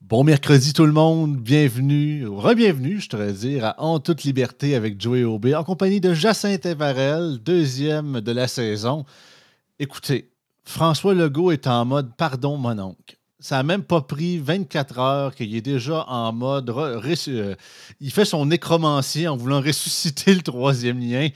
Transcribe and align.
Bon 0.00 0.24
mercredi 0.24 0.72
tout 0.72 0.86
le 0.86 0.92
monde, 0.92 1.36
bienvenue, 1.36 2.26
re-bienvenue, 2.26 3.00
je 3.00 3.10
te 3.10 3.30
dire, 3.32 3.66
à 3.66 3.80
En 3.80 4.00
toute 4.00 4.24
liberté 4.24 4.74
avec 4.74 4.98
Joey 5.00 5.24
Aubé, 5.24 5.54
en 5.54 5.62
compagnie 5.62 6.00
de 6.00 6.14
Jacinthe 6.14 6.64
Evarel, 6.64 7.38
deuxième 7.38 8.22
de 8.22 8.32
la 8.32 8.48
saison. 8.48 9.04
Écoutez, 9.78 10.32
François 10.64 11.14
Legault 11.14 11.52
est 11.52 11.66
en 11.66 11.84
mode 11.84 12.16
pardon 12.16 12.56
mon 12.56 12.78
oncle 12.78 13.19
ça 13.40 13.56
n'a 13.56 13.62
même 13.62 13.82
pas 13.82 14.02
pris 14.02 14.38
24 14.38 14.98
heures 14.98 15.34
qu'il 15.34 15.54
est 15.56 15.62
déjà 15.62 16.04
en 16.06 16.32
mode. 16.32 16.70
Euh, 16.70 17.54
il 18.00 18.10
fait 18.10 18.26
son 18.26 18.46
nécromancie 18.46 19.26
en 19.26 19.36
voulant 19.36 19.60
ressusciter 19.62 20.34
le 20.34 20.42
troisième 20.42 21.00
lien. 21.00 21.28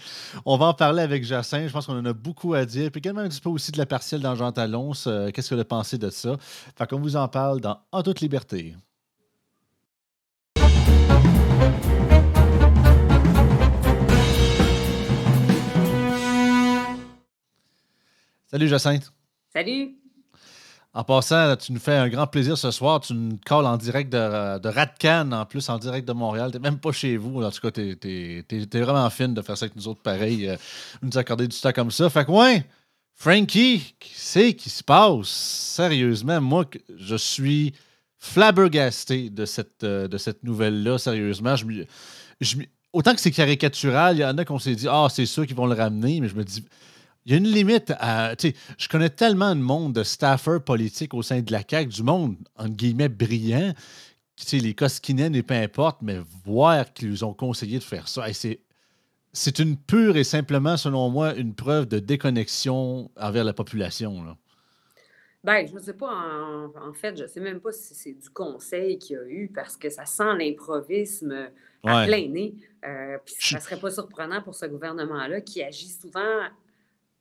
On 0.44 0.58
va 0.58 0.66
en 0.66 0.74
parler 0.74 1.02
avec 1.02 1.24
Jacin. 1.24 1.66
Je 1.66 1.72
pense 1.72 1.86
qu'on 1.86 1.98
en 1.98 2.04
a 2.04 2.12
beaucoup 2.12 2.54
à 2.54 2.66
dire. 2.66 2.90
Puis 2.90 2.98
également 2.98 3.22
un 3.22 3.28
petit 3.28 3.40
aussi 3.46 3.72
de 3.72 3.78
la 3.78 3.86
partielle 3.86 4.20
dans 4.20 4.34
Jean 4.34 4.52
Talon. 4.52 4.92
Qu'est-ce 4.92 5.50
que 5.50 5.54
vous 5.54 5.64
pensez 5.64 5.96
de 5.96 6.10
ça? 6.10 6.36
Fait 6.76 6.86
qu'on 6.86 7.00
vous 7.00 7.16
en 7.16 7.26
parle 7.26 7.60
dans 7.60 7.78
En 7.90 8.02
toute 8.02 8.20
liberté. 8.20 8.74
Salut 18.46 18.68
Jacinthe. 18.68 19.10
Salut. 19.52 20.03
En 20.96 21.02
passant, 21.02 21.56
tu 21.56 21.72
nous 21.72 21.80
fais 21.80 21.96
un 21.96 22.08
grand 22.08 22.28
plaisir 22.28 22.56
ce 22.56 22.70
soir. 22.70 23.00
Tu 23.00 23.14
nous 23.14 23.36
calls 23.44 23.66
en 23.66 23.76
direct 23.76 24.12
de, 24.12 24.58
de 24.60 25.34
en 25.34 25.44
plus, 25.44 25.68
en 25.68 25.78
direct 25.78 26.06
de 26.06 26.12
Montréal. 26.12 26.52
Tu 26.52 26.60
même 26.60 26.78
pas 26.78 26.92
chez 26.92 27.16
vous. 27.16 27.42
En 27.42 27.50
tout 27.50 27.60
cas, 27.60 27.72
tu 27.72 27.98
es, 28.00 28.80
vraiment 28.80 29.10
fine 29.10 29.34
de 29.34 29.42
faire 29.42 29.58
ça 29.58 29.64
avec 29.64 29.74
nous 29.74 29.88
autres 29.88 30.02
pareil, 30.02 30.48
euh, 30.48 30.56
nous 31.02 31.18
accorder 31.18 31.48
du 31.48 31.60
temps 31.60 31.72
comme 31.72 31.90
ça. 31.90 32.08
Fait 32.10 32.24
que, 32.24 32.30
ouais, 32.30 32.64
Frankie, 33.16 33.96
c'est 34.14 34.54
qui 34.54 34.70
se 34.70 34.84
passe? 34.84 35.26
Sérieusement, 35.28 36.40
moi, 36.40 36.64
je 36.96 37.16
suis 37.16 37.74
flabbergasté 38.18 39.30
de 39.30 39.46
cette, 39.46 39.82
euh, 39.82 40.08
nouvelle-là, 40.44 40.98
sérieusement. 40.98 41.56
Autant 42.92 43.14
que 43.14 43.20
c'est 43.20 43.32
caricatural, 43.32 44.16
il 44.16 44.20
y 44.20 44.24
en 44.24 44.38
a 44.38 44.44
qu'on 44.44 44.60
s'est 44.60 44.76
dit, 44.76 44.86
ah, 44.88 45.08
c'est 45.10 45.26
sûr 45.26 45.44
qu'ils 45.44 45.56
vont 45.56 45.66
le 45.66 45.74
ramener, 45.74 46.20
mais 46.20 46.28
je 46.28 46.36
me 46.36 46.44
dis, 46.44 46.64
il 47.26 47.32
y 47.32 47.34
a 47.34 47.38
une 47.38 47.48
limite 47.48 47.92
à. 47.98 48.34
Je 48.38 48.88
connais 48.88 49.10
tellement 49.10 49.54
de 49.54 49.60
monde 49.60 49.94
de 49.94 50.02
staffers 50.02 50.62
politiques 50.62 51.14
au 51.14 51.22
sein 51.22 51.40
de 51.40 51.52
la 51.52 51.62
CAQ, 51.68 51.88
du 51.88 52.02
monde, 52.02 52.36
entre 52.56 52.74
guillemets, 52.74 53.08
brillant. 53.08 53.72
Les 54.52 54.74
Koskinen 54.74 55.34
et 55.34 55.42
peu 55.42 55.54
importe, 55.54 56.02
mais 56.02 56.18
voir 56.44 56.92
qu'ils 56.92 57.24
ont 57.24 57.32
conseillé 57.32 57.78
de 57.78 57.84
faire 57.84 58.08
ça, 58.08 58.26
c'est 59.32 59.58
une 59.58 59.76
pure 59.76 60.16
et 60.16 60.24
simplement, 60.24 60.76
selon 60.76 61.08
moi, 61.08 61.34
une 61.34 61.54
preuve 61.54 61.86
de 61.86 61.98
déconnexion 61.98 63.10
envers 63.16 63.44
la 63.44 63.52
population. 63.52 64.24
Là. 64.24 64.36
Ben, 65.44 65.66
je 65.66 65.74
ne 65.74 65.78
sais 65.78 65.92
pas, 65.92 66.10
en, 66.10 66.92
fait, 66.94 67.16
je 67.16 67.22
ne 67.24 67.28
sais 67.28 67.40
même 67.40 67.60
pas 67.60 67.70
si 67.70 67.94
c'est 67.94 68.12
du 68.12 68.30
conseil 68.30 68.98
qu'il 68.98 69.16
y 69.16 69.18
a 69.18 69.26
eu 69.26 69.50
parce 69.54 69.76
que 69.76 69.88
ça 69.88 70.04
sent 70.04 70.34
l'improvisme 70.38 71.50
à 71.84 72.06
plein 72.06 72.28
nez. 72.28 72.54
Euh, 72.84 73.18
puis 73.24 73.34
ça 73.38 73.58
ne 73.58 73.62
serait 73.62 73.78
pas 73.78 73.90
surprenant 73.90 74.42
pour 74.42 74.54
ce 74.54 74.66
gouvernement-là 74.66 75.42
qui 75.42 75.62
agit 75.62 75.88
souvent 75.88 76.48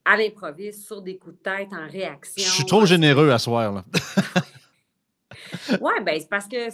à 0.05 0.17
l'improviste, 0.17 0.85
sur 0.85 1.01
des 1.01 1.17
coups 1.17 1.37
de 1.37 1.43
tête, 1.43 1.69
en 1.71 1.87
réaction. 1.87 2.43
Je 2.43 2.49
suis 2.49 2.65
trop 2.65 2.85
généreux 2.85 3.29
à 3.29 3.39
soir, 3.39 3.73
là. 3.73 3.85
oui, 5.81 5.93
bien, 6.03 6.19
c'est 6.19 6.29
parce 6.29 6.47
que 6.47 6.69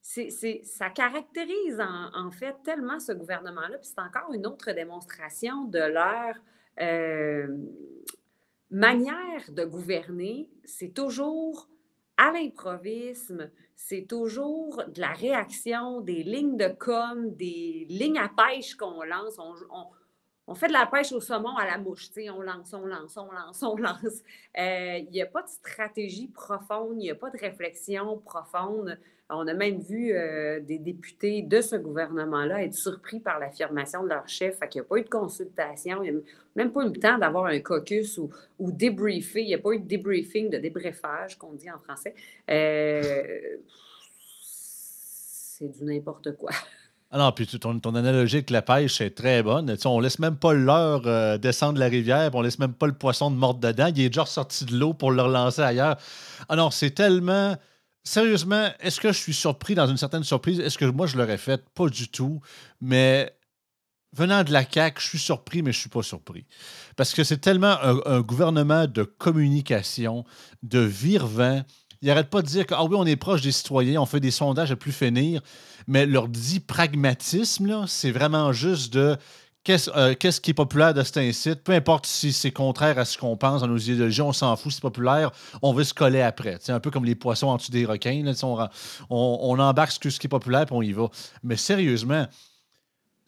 c'est, 0.00 0.62
ça 0.64 0.90
caractérise 0.90 1.80
en, 1.80 2.30
fait 2.30 2.54
tellement 2.64 3.00
ce 3.00 3.12
gouvernement-là, 3.12 3.78
puis 3.78 3.90
c'est 3.94 4.00
encore 4.00 4.32
une 4.32 4.46
autre 4.46 4.72
démonstration 4.72 5.64
de 5.64 5.78
leur 5.78 6.34
euh, 6.80 7.46
manière 8.70 9.50
de 9.50 9.64
gouverner. 9.64 10.48
C'est 10.64 10.94
toujours 10.94 11.68
à 12.16 12.32
l'improvisme, 12.32 13.50
c'est 13.76 14.06
toujours 14.08 14.82
de 14.88 15.00
la 15.00 15.12
réaction, 15.12 16.00
des 16.00 16.22
lignes 16.22 16.56
de 16.56 16.68
com, 16.68 17.34
des 17.36 17.86
lignes 17.88 18.18
à 18.18 18.28
pêche 18.28 18.74
qu'on 18.74 19.02
lance. 19.02 19.38
On, 19.38 19.54
on 19.70 19.86
fait 20.54 20.68
de 20.68 20.72
la 20.72 20.86
pêche 20.86 21.12
au 21.12 21.20
saumon 21.20 21.56
à 21.56 21.66
la 21.66 21.78
mouche. 21.78 22.08
On 22.32 22.40
lance, 22.40 22.72
on 22.72 22.86
lance, 22.86 23.16
on 23.16 23.30
lance, 23.30 23.62
on 23.62 23.76
lance. 23.76 24.22
Euh, 24.58 24.98
il 24.98 25.10
n'y 25.10 25.22
a 25.22 25.26
pas 25.26 25.42
de 25.42 25.48
stratégie 25.48 26.28
profonde, 26.28 26.94
il 26.94 27.04
n'y 27.04 27.10
a 27.10 27.14
pas 27.14 27.30
de 27.30 27.38
réflexion 27.38 28.18
profonde. 28.18 28.98
On 29.30 29.46
a 29.46 29.52
même 29.52 29.78
vu 29.78 30.12
euh, 30.14 30.58
des 30.60 30.78
députés 30.78 31.42
de 31.42 31.60
ce 31.60 31.76
gouvernement-là 31.76 32.64
être 32.64 32.72
surpris 32.72 33.20
par 33.20 33.38
l'affirmation 33.38 34.02
de 34.02 34.08
leur 34.08 34.26
chef. 34.26 34.58
Il 34.62 34.76
n'y 34.76 34.80
a 34.80 34.84
pas 34.84 34.96
eu 34.96 35.02
de 35.02 35.08
consultation, 35.10 36.02
il 36.02 36.12
n'y 36.12 36.18
a 36.18 36.20
même 36.56 36.72
pas 36.72 36.82
eu 36.82 36.88
le 36.88 36.98
temps 36.98 37.18
d'avoir 37.18 37.44
un 37.46 37.60
caucus 37.60 38.16
ou, 38.16 38.30
ou. 38.58 38.70
Il 38.80 39.44
n'y 39.44 39.54
a 39.54 39.58
pas 39.58 39.72
eu 39.72 39.80
de 39.80 39.86
débriefing, 39.86 40.48
de 40.48 40.56
débriefage, 40.56 41.36
qu'on 41.36 41.52
dit 41.52 41.70
en 41.70 41.78
français. 41.78 42.14
Euh, 42.50 43.58
c'est 44.40 45.68
du 45.68 45.84
n'importe 45.84 46.36
quoi. 46.36 46.52
Ah 47.10 47.16
non, 47.16 47.32
puis 47.32 47.46
ton, 47.46 47.78
ton 47.80 47.94
analogie 47.94 48.36
avec 48.36 48.50
la 48.50 48.60
pêche 48.60 49.00
est 49.00 49.16
très 49.16 49.42
bonne. 49.42 49.74
Tu 49.78 49.86
on 49.86 49.98
laisse 49.98 50.18
même 50.18 50.36
pas 50.36 50.52
l'heure 50.52 51.02
euh, 51.06 51.38
descendre 51.38 51.78
la 51.78 51.86
rivière, 51.86 52.34
on 52.34 52.42
laisse 52.42 52.58
même 52.58 52.74
pas 52.74 52.86
le 52.86 52.92
poisson 52.92 53.30
de 53.30 53.36
mordre 53.36 53.60
dedans. 53.60 53.86
Il 53.86 54.00
est 54.02 54.08
déjà 54.10 54.26
sorti 54.26 54.66
de 54.66 54.76
l'eau 54.76 54.92
pour 54.92 55.10
le 55.10 55.22
relancer 55.22 55.62
ailleurs. 55.62 55.96
Ah 56.50 56.56
non, 56.56 56.70
c'est 56.70 56.90
tellement. 56.90 57.56
Sérieusement, 58.04 58.68
est-ce 58.80 59.00
que 59.00 59.12
je 59.12 59.18
suis 59.18 59.34
surpris 59.34 59.74
dans 59.74 59.86
une 59.86 59.96
certaine 59.96 60.24
surprise? 60.24 60.60
Est-ce 60.60 60.76
que 60.76 60.84
moi 60.84 61.06
je 61.06 61.16
l'aurais 61.16 61.38
fait? 61.38 61.62
Pas 61.74 61.88
du 61.88 62.08
tout. 62.08 62.40
Mais 62.80 63.34
venant 64.12 64.44
de 64.44 64.52
la 64.52 64.64
CAQ, 64.70 65.00
je 65.00 65.08
suis 65.08 65.18
surpris, 65.18 65.62
mais 65.62 65.72
je 65.72 65.80
suis 65.80 65.88
pas 65.88 66.02
surpris. 66.02 66.44
Parce 66.96 67.14
que 67.14 67.24
c'est 67.24 67.38
tellement 67.38 67.76
un, 67.82 68.20
gouvernement 68.20 68.86
de 68.86 69.02
communication, 69.02 70.24
de 70.62 70.80
vire-vent. 70.80 71.62
Il 72.02 72.08
n'arrête 72.08 72.30
pas 72.30 72.42
de 72.42 72.46
dire 72.46 72.66
que, 72.66 72.74
ah 72.74 72.84
oui, 72.84 72.96
on 72.96 73.06
est 73.06 73.16
proche 73.16 73.42
des 73.42 73.52
citoyens, 73.52 74.00
on 74.00 74.06
fait 74.06 74.20
des 74.20 74.30
sondages 74.30 74.70
à 74.70 74.76
plus 74.76 74.92
finir 74.92 75.42
mais 75.88 76.06
leur 76.06 76.28
dit 76.28 76.60
pragmatisme, 76.60 77.86
c'est 77.88 78.12
vraiment 78.12 78.52
juste 78.52 78.92
de 78.92 79.16
euh, 79.68 80.14
qu'est-ce 80.18 80.40
qui 80.40 80.52
est 80.52 80.54
populaire 80.54 80.94
de 80.94 81.02
cet 81.02 81.16
incite, 81.18 81.62
peu 81.62 81.72
importe 81.72 82.06
si 82.06 82.32
c'est 82.32 82.52
contraire 82.52 82.98
à 82.98 83.04
ce 83.04 83.18
qu'on 83.18 83.36
pense 83.36 83.62
dans 83.62 83.66
nos 83.66 83.76
idéologies, 83.76 84.22
on 84.22 84.32
s'en 84.32 84.56
fout, 84.56 84.72
c'est 84.72 84.80
populaire, 84.80 85.30
on 85.60 85.72
veut 85.72 85.84
se 85.84 85.92
coller 85.92 86.22
après. 86.22 86.56
C'est 86.60 86.72
un 86.72 86.80
peu 86.80 86.90
comme 86.90 87.04
les 87.04 87.14
poissons 87.14 87.48
en 87.48 87.56
dessous 87.56 87.72
des 87.72 87.84
requins, 87.84 88.22
on, 89.10 89.58
embarque 89.58 89.92
ce 89.92 90.18
qui 90.18 90.26
est 90.26 90.28
populaire 90.28 90.66
puis 90.66 90.74
on 90.74 90.82
y 90.82 90.92
va. 90.92 91.08
Mais 91.42 91.56
sérieusement, 91.56 92.26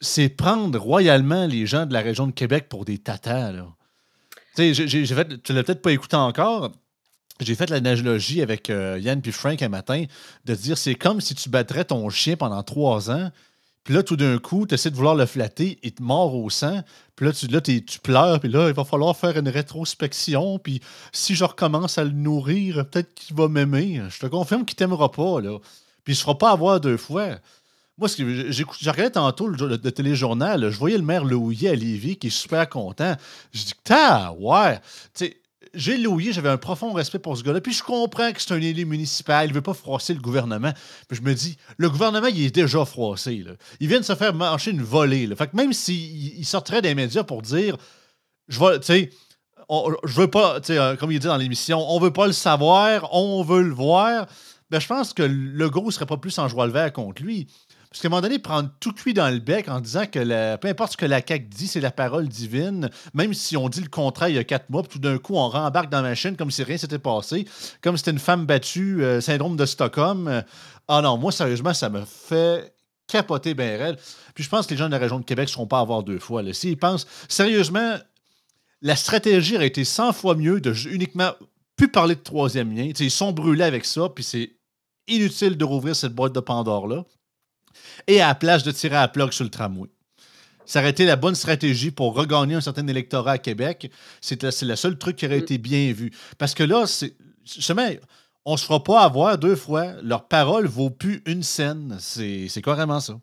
c'est 0.01 0.31
prendre 0.31 0.79
royalement 0.79 1.47
les 1.47 1.67
gens 1.67 1.85
de 1.85 1.93
la 1.93 2.01
région 2.01 2.27
de 2.27 2.33
Québec 2.33 2.69
pour 2.69 2.85
des 2.85 2.99
tatas. 2.99 3.53
Tu 4.57 4.75
sais, 4.75 4.87
tu 4.87 5.53
l'as 5.55 5.63
peut-être 5.63 5.83
pas 5.83 5.93
écouté 5.93 6.17
encore, 6.17 6.73
j'ai 7.45 7.55
fait 7.55 7.71
l'analogie 7.71 8.43
avec 8.43 8.71
euh, 8.71 8.99
Yann 9.01 9.21
puis 9.21 9.33
Frank 9.33 9.61
un 9.63 9.69
matin 9.69 10.05
de 10.45 10.55
dire 10.55 10.79
c'est 10.79 10.95
comme 10.95 11.21
si 11.21 11.35
tu 11.35 11.49
battrais 11.49 11.85
ton 11.85 12.09
chien 12.11 12.37
pendant 12.37 12.63
trois 12.63 13.11
ans, 13.11 13.31
puis 13.85 13.95
là, 13.95 14.03
tout 14.03 14.17
d'un 14.17 14.39
coup, 14.39 14.67
tu 14.67 14.75
essaies 14.75 14.91
de 14.91 14.97
vouloir 14.97 15.15
le 15.15 15.25
flatter, 15.27 15.79
il 15.83 15.93
te 15.93 16.03
mord 16.03 16.35
au 16.35 16.51
sang, 16.51 16.83
puis 17.17 17.27
là, 17.27 17.33
tu, 17.33 17.47
là, 17.47 17.61
tu 17.61 17.83
pleures, 18.03 18.39
puis 18.39 18.51
là, 18.51 18.69
il 18.69 18.75
va 18.75 18.85
falloir 18.85 19.17
faire 19.17 19.37
une 19.39 19.49
rétrospection, 19.49 20.59
puis 20.59 20.81
si 21.13 21.35
je 21.35 21.45
recommence 21.45 21.97
à 21.97 22.05
le 22.05 22.11
nourrir, 22.11 22.87
peut-être 22.89 23.15
qu'il 23.15 23.35
va 23.35 23.49
m'aimer. 23.49 24.03
Je 24.11 24.19
te 24.19 24.27
confirme 24.27 24.65
qu'il 24.67 24.77
t'aimera 24.77 25.11
pas, 25.11 25.41
là. 25.41 25.59
Puis 26.05 26.13
il 26.13 26.17
se 26.17 26.23
fera 26.23 26.37
pas 26.37 26.51
avoir 26.51 26.81
deux 26.81 26.97
fois. 26.97 27.37
Moi, 27.99 28.09
j'ai 28.09 28.65
regardé 28.65 29.13
tantôt 29.13 29.47
le, 29.47 29.77
téléjournal, 29.79 30.71
je 30.71 30.79
voyais 30.79 30.97
le 30.97 31.05
maire 31.05 31.25
Louis 31.25 31.69
à 31.69 31.75
Lévis 31.75 32.17
qui 32.17 32.29
est 32.29 32.31
super 32.31 32.69
content. 32.69 33.15
Je 33.53 33.65
dis, 33.65 33.75
ta, 33.85 34.33
ouais. 34.39 34.81
J'ai 35.75 35.99
loué, 35.99 36.33
j'avais 36.33 36.49
un 36.49 36.57
profond 36.57 36.93
respect 36.93 37.19
pour 37.19 37.37
ce 37.37 37.43
gars-là. 37.43 37.61
Puis 37.61 37.73
je 37.73 37.83
comprends 37.83 38.33
que 38.33 38.41
c'est 38.41 38.53
un 38.53 38.61
élu 38.61 38.85
municipal, 38.85 39.49
il 39.49 39.55
veut 39.55 39.61
pas 39.61 39.75
froisser 39.75 40.15
le 40.15 40.21
gouvernement. 40.21 40.73
Puis 41.09 41.19
je 41.19 41.23
me 41.23 41.35
dis, 41.35 41.57
le 41.77 41.91
gouvernement, 41.91 42.27
il 42.27 42.45
est 42.45 42.55
déjà 42.55 42.85
froissé. 42.85 43.45
Il 43.79 43.89
vient 43.89 44.01
de 44.01 44.05
se 44.05 44.15
faire 44.15 44.35
marcher 44.35 44.71
une 44.71 44.83
volée. 44.83 45.29
Fait 45.37 45.49
que 45.49 45.57
même 45.57 45.73
s'il 45.73 46.45
sortirait 46.47 46.83
des 46.83 46.95
médias 46.95 47.25
pour 47.25 47.43
dire, 47.43 47.77
je 48.49 48.79
tu 48.79 48.83
sais, 48.83 49.11
je 49.71 50.21
veux 50.21 50.29
pas, 50.29 50.61
tu 50.61 50.69
sais, 50.69 50.79
euh, 50.79 50.97
comme 50.97 51.13
il 51.13 51.21
dit 51.21 51.27
dans 51.27 51.37
l'émission, 51.37 51.85
on 51.89 52.01
veut 52.01 52.13
pas 52.13 52.27
le 52.27 52.33
savoir, 52.33 53.15
on 53.15 53.43
veut 53.43 53.63
le 53.63 53.75
voir. 53.75 54.27
Ben, 54.71 54.81
je 54.81 54.87
pense 54.87 55.13
que 55.13 55.23
le 55.23 55.71
gros 55.71 55.91
serait 55.91 56.07
pas 56.07 56.17
plus 56.17 56.37
en 56.39 56.49
joie 56.49 56.67
le 56.67 56.73
vert 56.73 56.93
contre 56.93 57.23
lui. 57.23 57.49
Parce 57.91 58.03
qu'à 58.03 58.07
un 58.07 58.11
moment 58.11 58.23
donné, 58.23 58.39
prendre 58.39 58.71
tout 58.79 58.93
cuit 58.93 59.15
dans 59.15 59.29
le 59.29 59.41
bec 59.41 59.69
en 59.69 59.81
disant 59.81 60.07
que 60.07 60.57
peu 60.57 60.69
importe 60.69 60.93
ce 60.93 60.97
que 60.97 61.07
la 61.07 61.21
CAQ 61.27 61.47
dit, 61.47 61.67
c'est 61.67 61.81
la 61.81 61.91
parole 61.91 62.29
divine, 62.29 62.89
même 63.15 63.35
si 63.35 63.57
on 63.57 63.69
dit 63.69 63.81
le 63.81 63.89
contraire 63.89 64.29
il 64.29 64.37
y 64.37 64.39
a 64.39 64.45
quatre 64.45 64.71
mois, 64.71 64.83
puis 64.83 64.93
tout 64.93 64.99
d'un 65.01 65.19
coup, 65.19 65.35
on 65.35 65.49
rembarque 65.49 65.91
dans 65.91 66.01
la 66.01 66.11
machine 66.11 66.37
comme 66.37 66.53
si 66.53 66.63
rien 66.63 66.77
s'était 66.77 67.01
passé, 67.01 67.49
comme 67.81 67.97
si 67.97 68.03
c'était 68.03 68.13
une 68.13 68.21
femme 68.21 68.47
battue, 68.47 69.03
euh, 69.03 69.21
syndrome 69.21 69.57
de 69.57 69.67
Stockholm. 69.67 70.45
Ah 70.87 71.03
non, 71.03 71.19
moi, 71.19 71.33
sérieusement, 71.33 71.75
ça 71.75 71.89
me 71.89 72.05
fait 72.05 72.73
capoter 73.09 73.55
bien 73.55 73.77
réel. 73.77 73.97
Puis 74.35 74.45
je 74.45 74.49
pense 74.49 74.67
que 74.67 74.71
les 74.71 74.79
gens 74.79 74.87
de 74.87 74.93
la 74.93 74.99
région 74.99 75.19
de 75.19 75.25
Québec 75.25 75.49
ne 75.49 75.53
seront 75.53 75.67
pas 75.67 75.81
à 75.81 75.85
voir 75.85 76.05
deux 76.05 76.21
fois. 76.21 76.45
S'ils 76.53 76.79
pensent, 76.79 77.09
sérieusement, 77.29 77.97
la 78.83 78.95
stratégie 78.95 79.57
aurait 79.57 79.67
été 79.67 79.83
100 79.83 80.13
fois 80.13 80.37
mieux 80.37 80.61
de 80.61 80.73
uniquement 80.89 81.33
plus 81.75 81.89
parler 81.89 82.15
de 82.15 82.21
troisième 82.21 82.73
lien. 82.73 82.93
ils 82.97 83.11
sont 83.11 83.33
brûlés 83.33 83.65
avec 83.65 83.85
ça, 83.85 84.09
puis 84.15 84.23
c'est 84.23 84.53
inutile 85.09 85.57
de 85.57 85.65
rouvrir 85.65 85.97
cette 85.97 86.15
boîte 86.15 86.33
de 86.35 86.41
Pandore-là 86.41 87.05
et 88.07 88.21
à 88.21 88.29
la 88.29 88.35
place 88.35 88.63
de 88.63 88.71
tirer 88.71 88.97
à 88.97 89.03
la 89.03 89.09
plug 89.09 89.33
sur 89.33 89.45
le 89.45 89.51
tramway. 89.51 89.89
Ça 90.71 90.81
aurait 90.81 90.91
été 90.91 91.05
la 91.05 91.17
bonne 91.17 91.35
stratégie 91.35 91.91
pour 91.91 92.15
regagner 92.15 92.55
un 92.55 92.61
certain 92.61 92.87
électorat 92.87 93.33
à 93.33 93.39
Québec. 93.39 93.91
C'est 94.21 94.43
le 94.43 94.77
seul 94.77 94.99
truc 94.99 95.17
qui 95.17 95.27
aurait 95.27 95.41
mm. 95.41 95.43
été 95.43 95.59
bien 95.59 95.93
vu. 95.93 96.13
Parce 96.39 96.55
que 96.55 96.63
là, 96.63 96.87
c'est. 96.87 97.15
on 98.45 98.57
se 98.57 98.67
fera 98.67 98.85
pas 98.85 99.01
avoir 99.01 99.37
deux 99.37 99.57
fois. 99.57 99.95
Leur 100.03 100.29
parole 100.29 100.67
vaut 100.67 100.91
plus 100.91 101.23
une 101.27 101.43
scène. 101.43 101.97
C'est 101.99 102.63
carrément 102.63 103.01
ça. 103.01 103.19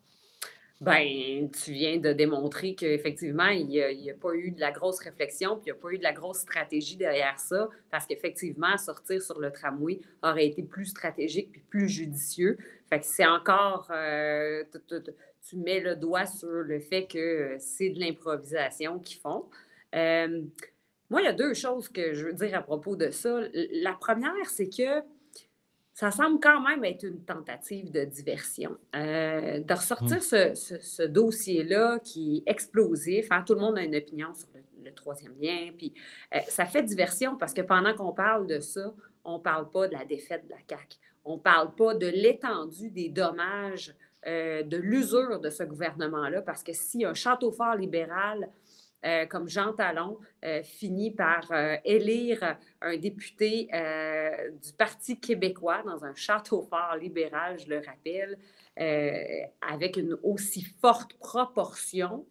Ben, 0.80 1.50
tu 1.50 1.72
viens 1.72 1.96
de 1.96 2.12
démontrer 2.12 2.76
qu'effectivement, 2.76 3.48
il 3.48 3.66
n'y 3.66 3.80
a, 3.80 4.14
pas 4.14 4.32
eu 4.34 4.52
de 4.52 4.60
la 4.60 4.70
grosse 4.70 5.00
réflexion, 5.00 5.56
puis 5.56 5.62
il 5.66 5.72
n'y 5.72 5.78
a 5.78 5.82
pas 5.82 5.90
eu 5.90 5.98
de 5.98 6.04
la 6.04 6.12
grosse 6.12 6.38
stratégie 6.38 6.96
derrière 6.96 7.36
ça, 7.40 7.68
parce 7.90 8.06
qu'effectivement, 8.06 8.76
sortir 8.76 9.20
sur 9.20 9.40
le 9.40 9.50
tramway 9.50 9.98
aurait 10.22 10.46
été 10.46 10.62
plus 10.62 10.86
stratégique 10.86 11.50
puis 11.50 11.62
plus 11.68 11.88
judicieux. 11.88 12.58
Fait 12.88 13.00
que 13.00 13.06
c'est 13.06 13.26
encore, 13.26 13.88
euh, 13.90 14.64
tu 15.48 15.56
mets 15.56 15.80
le 15.80 15.96
doigt 15.96 16.26
sur 16.26 16.48
le 16.48 16.80
fait 16.80 17.06
que 17.06 17.56
c'est 17.58 17.90
de 17.90 18.00
l'improvisation 18.00 18.98
qu'ils 18.98 19.20
font. 19.20 19.46
Euh, 19.94 20.42
moi, 21.10 21.22
il 21.22 21.24
y 21.24 21.28
a 21.28 21.32
deux 21.32 21.54
choses 21.54 21.88
que 21.88 22.12
je 22.12 22.26
veux 22.26 22.32
dire 22.32 22.54
à 22.56 22.62
propos 22.62 22.96
de 22.96 23.10
ça. 23.10 23.40
La 23.72 23.92
première, 23.92 24.48
c'est 24.48 24.68
que 24.68 25.02
ça 25.98 26.12
semble 26.12 26.38
quand 26.38 26.60
même 26.60 26.84
être 26.84 27.02
une 27.02 27.24
tentative 27.24 27.90
de 27.90 28.04
diversion. 28.04 28.78
Euh, 28.94 29.58
de 29.58 29.74
ressortir 29.74 30.18
mmh. 30.18 30.54
ce, 30.54 31.02
dossier-là 31.02 31.98
qui 31.98 32.44
est 32.46 32.50
explosif, 32.50 33.26
hein, 33.32 33.42
tout 33.44 33.54
le 33.54 33.60
monde 33.60 33.78
a 33.78 33.82
une 33.82 33.96
opinion 33.96 34.32
sur 34.32 34.46
le, 34.54 34.94
troisième 34.94 35.34
lien, 35.40 35.70
puis 35.76 35.92
euh, 36.34 36.38
ça 36.48 36.64
fait 36.64 36.82
diversion 36.82 37.36
parce 37.36 37.52
que 37.52 37.60
pendant 37.60 37.94
qu'on 37.94 38.12
parle 38.12 38.46
de 38.46 38.58
ça, 38.58 38.94
on 39.24 39.38
ne 39.38 39.42
parle 39.42 39.70
pas 39.70 39.86
de 39.88 39.92
la 39.92 40.04
défaite 40.04 40.46
de 40.46 40.50
la 40.50 40.56
CAQ, 40.68 40.98
on 41.28 41.36
ne 41.36 41.40
parle 41.40 41.74
pas 41.74 41.94
de 41.94 42.06
l'étendue 42.06 42.90
des 42.90 43.10
dommages, 43.10 43.94
euh, 44.26 44.62
de 44.62 44.78
l'usure 44.78 45.40
de 45.40 45.50
ce 45.50 45.62
gouvernement-là, 45.62 46.40
parce 46.40 46.62
que 46.62 46.72
si 46.72 47.04
un 47.04 47.12
château 47.14 47.52
fort 47.52 47.74
libéral 47.74 48.48
euh, 49.04 49.26
comme 49.26 49.48
Jean 49.48 49.74
Talon, 49.74 50.18
euh, 50.44 50.62
finit 50.62 51.10
par 51.10 51.52
élire 51.84 52.56
un 52.80 52.96
député 52.96 53.68
du 54.62 54.72
Parti 54.72 55.20
québécois 55.20 55.82
dans 55.84 56.04
un 56.04 56.14
château 56.14 56.62
fort 56.62 56.96
libéral, 56.96 57.58
je 57.60 57.68
le 57.68 57.76
rappelle, 57.76 58.38
avec 59.60 59.96
une 59.98 60.16
aussi 60.22 60.62
forte 60.80 61.14
proportion. 61.18 62.26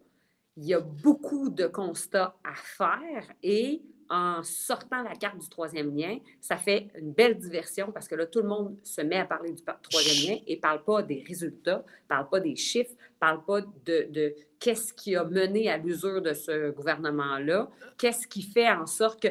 Il 0.56 0.66
y 0.66 0.74
a 0.74 0.80
beaucoup 0.80 1.50
de 1.50 1.68
constats 1.68 2.36
à 2.42 2.54
faire 2.54 3.24
et 3.44 3.80
en 4.10 4.42
sortant 4.42 5.02
la 5.02 5.14
carte 5.14 5.38
du 5.38 5.48
troisième 5.48 5.94
lien, 5.96 6.18
ça 6.40 6.56
fait 6.56 6.88
une 6.98 7.12
belle 7.12 7.38
diversion 7.38 7.92
parce 7.92 8.08
que 8.08 8.14
là, 8.14 8.26
tout 8.26 8.40
le 8.40 8.48
monde 8.48 8.76
se 8.82 9.00
met 9.02 9.18
à 9.18 9.24
parler 9.24 9.52
du 9.52 9.62
troisième 9.82 10.30
lien 10.30 10.42
et 10.46 10.56
ne 10.56 10.60
parle 10.60 10.82
pas 10.82 11.02
des 11.02 11.24
résultats, 11.26 11.84
ne 12.04 12.08
parle 12.08 12.28
pas 12.28 12.40
des 12.40 12.56
chiffres, 12.56 12.92
ne 12.92 13.18
parle 13.20 13.44
pas 13.44 13.60
de, 13.84 14.34
qu'est-ce 14.58 14.92
qui 14.92 15.16
a 15.16 15.24
mené 15.24 15.70
à 15.70 15.76
l'usure 15.76 16.22
de 16.22 16.32
ce 16.32 16.70
gouvernement-là, 16.70 17.68
qu'est-ce 17.98 18.26
qui 18.26 18.42
fait 18.42 18.70
en 18.70 18.86
sorte 18.86 19.20
que 19.22 19.28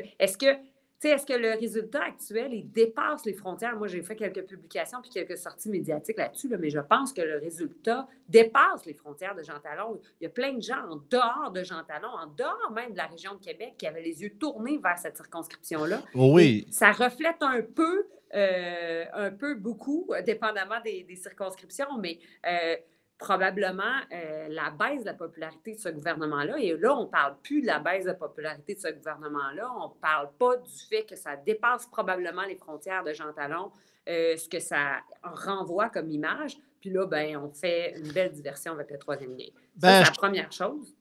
est-ce 1.04 1.26
que 1.26 1.34
le 1.34 1.52
résultat 1.52 2.04
actuel, 2.04 2.54
il 2.54 2.72
dépasse 2.72 3.26
les 3.26 3.34
frontières? 3.34 3.76
Moi, 3.76 3.88
j'ai 3.88 4.02
fait 4.02 4.16
quelques 4.16 4.46
publications 4.46 5.00
puis 5.02 5.12
quelques 5.12 5.38
sorties 5.38 5.70
médiatiques 5.70 6.18
là-dessus, 6.18 6.50
mais 6.60 6.70
je 6.70 6.80
pense 6.80 7.14
que 7.14 7.22
le 7.22 7.38
résultat 7.38 8.08
dépasse 8.28 8.86
les 8.86 8.94
frontières 8.94 9.36
de 9.36 9.44
Jean 9.44 9.60
Talon. 9.60 10.00
Il 10.20 10.24
y 10.24 10.28
a 10.28 10.30
plein 10.30 10.54
de 10.54 10.62
gens 10.62 10.82
en 10.90 10.96
dehors 11.10 11.52
de 11.54 11.64
Jean 11.64 11.84
Talon, 11.84 12.10
en 12.10 12.28
dehors 12.28 12.72
même 12.74 12.94
de 12.94 12.98
la 12.98 13.06
région 13.06 13.36
de 13.36 13.44
Québec, 13.44 13.76
qui 13.78 13.86
avaient 13.86 14.02
les 14.02 14.24
yeux 14.24 14.34
tournés 14.40 14.80
vers 14.80 14.98
cette 14.98 15.18
circonscription-là. 15.18 16.02
Oui. 16.16 16.68
ça 16.72 16.92
reflète 16.92 17.42
un 17.42 17.62
peu, 17.62 18.08
euh, 18.34 19.06
un 19.14 19.32
peu 19.32 19.56
beaucoup, 19.56 20.10
dépendamment 20.26 20.82
des, 20.84 21.06
circonscriptions, 21.16 21.98
mais 22.00 22.20
euh, 22.46 22.76
probablement 23.18 23.84
euh, 24.12 24.48
la 24.50 24.70
baisse 24.70 25.02
de 25.02 25.08
la 25.08 25.14
popularité 25.14 25.74
de 25.74 25.80
ce 25.80 25.90
gouvernement-là. 25.90 26.58
Et 26.60 26.76
là, 26.78 26.96
on 26.96 27.04
ne 27.04 27.10
parle 27.10 27.36
plus 27.42 27.62
de 27.62 27.68
la 27.68 27.80
baisse 27.80 28.04
de 28.04 28.10
la 28.10 28.16
popularité 28.16 28.76
de 28.76 28.80
ce 28.80 28.90
gouvernement-là. 28.90 29.72
On 29.80 29.90
ne 29.90 29.94
parle 30.00 30.30
pas 30.38 30.58
du 30.58 30.80
fait 30.90 31.04
que 31.04 31.16
ça 31.16 31.36
dépasse 31.36 31.88
probablement 31.88 32.44
les 32.44 32.56
frontières 32.56 33.04
de 33.04 33.14
Jean 33.14 33.34
Talon, 33.34 33.72
euh, 34.08 34.38
ce 34.38 34.48
que 34.48 34.60
ça 34.60 35.02
renvoie 35.24 35.90
comme 35.90 36.10
image. 36.12 36.58
Puis 36.80 36.92
là, 36.92 37.06
ben, 37.08 37.38
on 37.38 37.50
fait 37.50 37.96
une 37.98 38.12
belle 38.12 38.32
diversion 38.32 38.74
avec 38.74 38.92
le 38.92 39.00
troisième 39.00 39.36
lien. 39.36 39.48
Ben, 39.76 40.04
c'est 40.04 40.12
la 40.12 40.16
première 40.16 40.52
chose. 40.52 40.96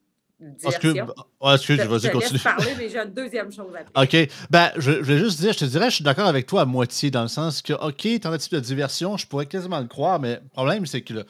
Parce 0.63 0.77
que, 0.77 0.89
excuse, 0.89 1.81
je, 1.81 1.89
vais 1.89 2.11
continuer. 2.11 2.41
parler, 2.43 2.75
mais 2.77 2.91
j'ai 2.91 2.99
une 2.99 3.13
deuxième 3.13 3.51
chose 3.51 3.75
à 3.75 3.85
dire. 3.85 3.93
OK. 3.95 4.31
Ben, 4.51 4.71
je, 4.77 4.93
je, 4.93 5.01
vais 5.01 5.19
juste 5.19 5.41
dire, 5.41 5.55
je 5.55 5.61
te 5.61 5.65
dirais, 5.65 5.89
je 5.89 5.97
suis 5.97 6.05
d'accord 6.05 6.27
avec 6.27 6.47
toi 6.47 6.63
à 6.63 6.65
moitié, 6.67 7.11
dans 7.11 7.23
le 7.23 7.29
sens 7.29 7.63
que, 7.63 7.73
OK, 7.73 8.21
tentative 8.21 8.53
de 8.53 8.61
diversion, 8.61 9.17
je 9.17 9.27
pourrais 9.27 9.47
quasiment 9.47 9.81
le 9.81 9.87
croire, 9.87 10.21
mais 10.21 10.35
le 10.35 10.49
problème, 10.53 10.85
c'est 10.85 11.01
que 11.01 11.15
le, 11.15 11.27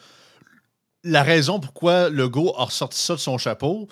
la 1.07 1.23
raison 1.23 1.59
pourquoi 1.59 2.09
Legault 2.09 2.53
a 2.57 2.65
ressorti 2.65 2.99
ça 2.99 3.15
de 3.15 3.19
son 3.19 3.37
chapeau, 3.37 3.87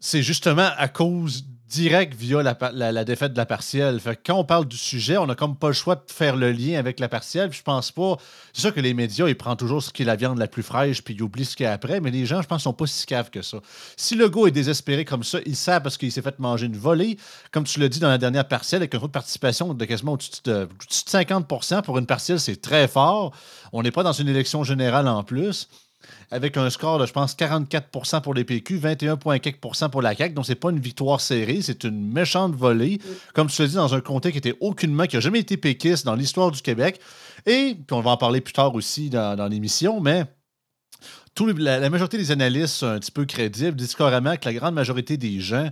c'est 0.00 0.22
justement 0.22 0.70
à 0.76 0.88
cause 0.88 1.44
direct 1.68 2.14
via 2.14 2.42
la, 2.42 3.04
défaite 3.04 3.32
de 3.32 3.36
la 3.36 3.46
partielle. 3.46 4.00
Quand 4.24 4.38
on 4.38 4.44
parle 4.44 4.66
du 4.66 4.76
sujet, 4.76 5.16
on 5.16 5.26
n'a 5.26 5.34
comme 5.34 5.56
pas 5.56 5.66
le 5.68 5.72
choix 5.72 5.96
de 5.96 6.04
faire 6.06 6.36
le 6.36 6.52
lien 6.52 6.78
avec 6.78 7.00
la 7.00 7.08
partielle. 7.08 7.52
je 7.52 7.62
pense 7.62 7.90
pas. 7.90 8.16
C'est 8.52 8.60
sûr 8.62 8.74
que 8.74 8.80
les 8.80 8.94
médias, 8.94 9.28
ils 9.28 9.36
prennent 9.36 9.56
toujours 9.56 9.82
ce 9.82 9.90
qui 9.90 10.02
est 10.02 10.04
la 10.04 10.14
viande 10.14 10.38
la 10.38 10.46
plus 10.46 10.62
fraîche, 10.62 11.02
puis 11.02 11.14
ils 11.14 11.22
oublient 11.22 11.44
ce 11.44 11.56
qu'il 11.56 11.64
y 11.64 11.66
a 11.66 11.72
après. 11.72 12.00
Mais 12.00 12.10
les 12.10 12.24
gens, 12.24 12.40
je 12.40 12.46
pense, 12.46 12.62
sont 12.62 12.72
pas 12.72 12.86
si 12.86 13.04
caves 13.04 13.30
que 13.30 13.42
ça. 13.42 13.58
Si 13.96 14.14
Legault 14.14 14.46
est 14.46 14.52
désespéré 14.52 15.04
comme 15.04 15.24
ça, 15.24 15.38
il 15.44 15.56
sait 15.56 15.80
parce 15.80 15.96
qu'il 15.96 16.12
s'est 16.12 16.22
fait 16.22 16.38
manger 16.38 16.66
une 16.66 16.76
volée. 16.76 17.18
Comme 17.50 17.64
tu 17.64 17.80
l'as 17.80 17.88
dit 17.88 17.98
dans 17.98 18.08
la 18.08 18.18
dernière 18.18 18.46
partielle, 18.46 18.82
avec 18.82 18.94
un 18.94 19.00
taux 19.00 19.08
de 19.08 19.12
participation 19.12 19.74
de 19.74 19.84
quasiment 19.84 20.12
au-dessus 20.12 20.30
de, 20.44 20.68
50% 20.88 21.82
Pour 21.82 21.98
une 21.98 22.06
partielle, 22.06 22.38
c'est 22.38 22.60
très 22.60 22.86
fort. 22.86 23.32
On 23.72 23.82
n'est 23.82 23.90
pas 23.90 24.04
dans 24.04 24.12
une 24.12 24.28
élection 24.28 24.62
générale 24.62 25.08
en 25.08 25.24
plus 25.24 25.68
avec 26.30 26.56
un 26.56 26.70
score 26.70 26.98
de, 26.98 27.06
je 27.06 27.12
pense, 27.12 27.34
44 27.34 28.20
pour 28.22 28.34
les 28.34 28.44
PQ, 28.44 28.78
21,4% 28.78 29.90
pour 29.90 30.02
la 30.02 30.14
CAQ. 30.14 30.34
Donc, 30.34 30.46
ce 30.46 30.52
n'est 30.52 30.56
pas 30.56 30.70
une 30.70 30.80
victoire 30.80 31.20
serrée, 31.20 31.60
c'est 31.62 31.84
une 31.84 32.12
méchante 32.12 32.54
volée. 32.54 33.00
Comme 33.34 33.48
tu 33.48 33.62
l'as 33.62 33.68
dit, 33.68 33.74
dans 33.74 33.94
un 33.94 34.00
comté 34.00 34.32
qui 34.32 34.38
était 34.38 34.56
aucunement, 34.60 35.06
qui 35.06 35.16
n'a 35.16 35.20
jamais 35.20 35.40
été 35.40 35.56
péquiste 35.56 36.04
dans 36.04 36.14
l'histoire 36.14 36.50
du 36.50 36.60
Québec. 36.62 37.00
Et, 37.46 37.74
puis 37.74 37.96
on 37.96 38.00
va 38.00 38.10
en 38.10 38.16
parler 38.16 38.40
plus 38.40 38.52
tard 38.52 38.74
aussi 38.74 39.08
dans, 39.10 39.48
l'émission, 39.48 40.00
mais 40.00 40.24
la, 41.56 41.90
majorité 41.90 42.18
des 42.18 42.32
analystes 42.32 42.82
un 42.82 42.98
petit 42.98 43.12
peu 43.12 43.24
crédibles 43.24 43.76
disent 43.76 43.94
carrément 43.94 44.36
que 44.36 44.48
la 44.48 44.54
grande 44.54 44.74
majorité 44.74 45.16
des 45.16 45.40
gens 45.40 45.70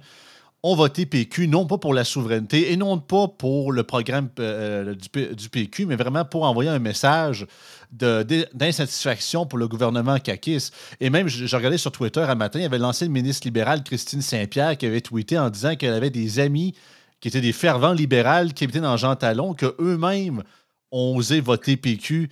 ont 0.65 0.75
voté 0.75 1.05
PQ, 1.05 1.47
non 1.47 1.67
pas 1.67 1.77
pour 1.77 1.93
la 1.93 2.05
souveraineté 2.05 2.73
et 2.73 2.79
non 2.79 2.99
pas 2.99 3.29
pour 3.29 3.71
le 3.71 3.83
programme 3.83 4.31
euh, 4.41 4.95
du, 4.95 5.51
PQ, 5.51 5.85
mais 5.85 5.95
vraiment 5.95 6.25
pour 6.25 6.45
envoyer 6.45 6.71
un 6.71 6.79
message 6.79 7.47
d'insatisfaction 7.93 9.45
pour 9.45 9.59
le 9.59 9.69
gouvernement 9.69 10.19
Kakis. 10.19 10.71
Et 11.01 11.11
même, 11.11 11.29
je, 11.29 11.55
regardais 11.55 11.77
sur 11.77 11.93
Twitter 11.93 12.23
un 12.23 12.35
matin, 12.35 12.61
il 12.61 12.63
y 12.63 12.65
avait 12.65 12.79
l'ancienne 12.79 13.13
ministre 13.13 13.47
libérale 13.47 13.85
Christine 13.85 14.23
Saint-Pierre 14.23 14.79
qui 14.79 14.87
avait 14.87 15.03
tweeté 15.03 15.39
en 15.39 15.51
disant 15.51 15.77
qu'elle 15.77 15.93
avait 15.93 16.09
des 16.09 16.41
amis 16.41 16.75
qui 17.21 17.29
étaient 17.29 17.43
des 17.43 17.53
fervents 17.53 17.93
libérales 17.93 18.55
qui 18.55 18.65
habitaient 18.65 18.81
dans 18.81 18.97
Jean 18.97 19.17
Talon, 19.17 19.53
qu'eux-mêmes 19.53 20.43
ont 20.91 21.15
osé 21.15 21.41
voter 21.41 21.77
PQ 21.77 22.31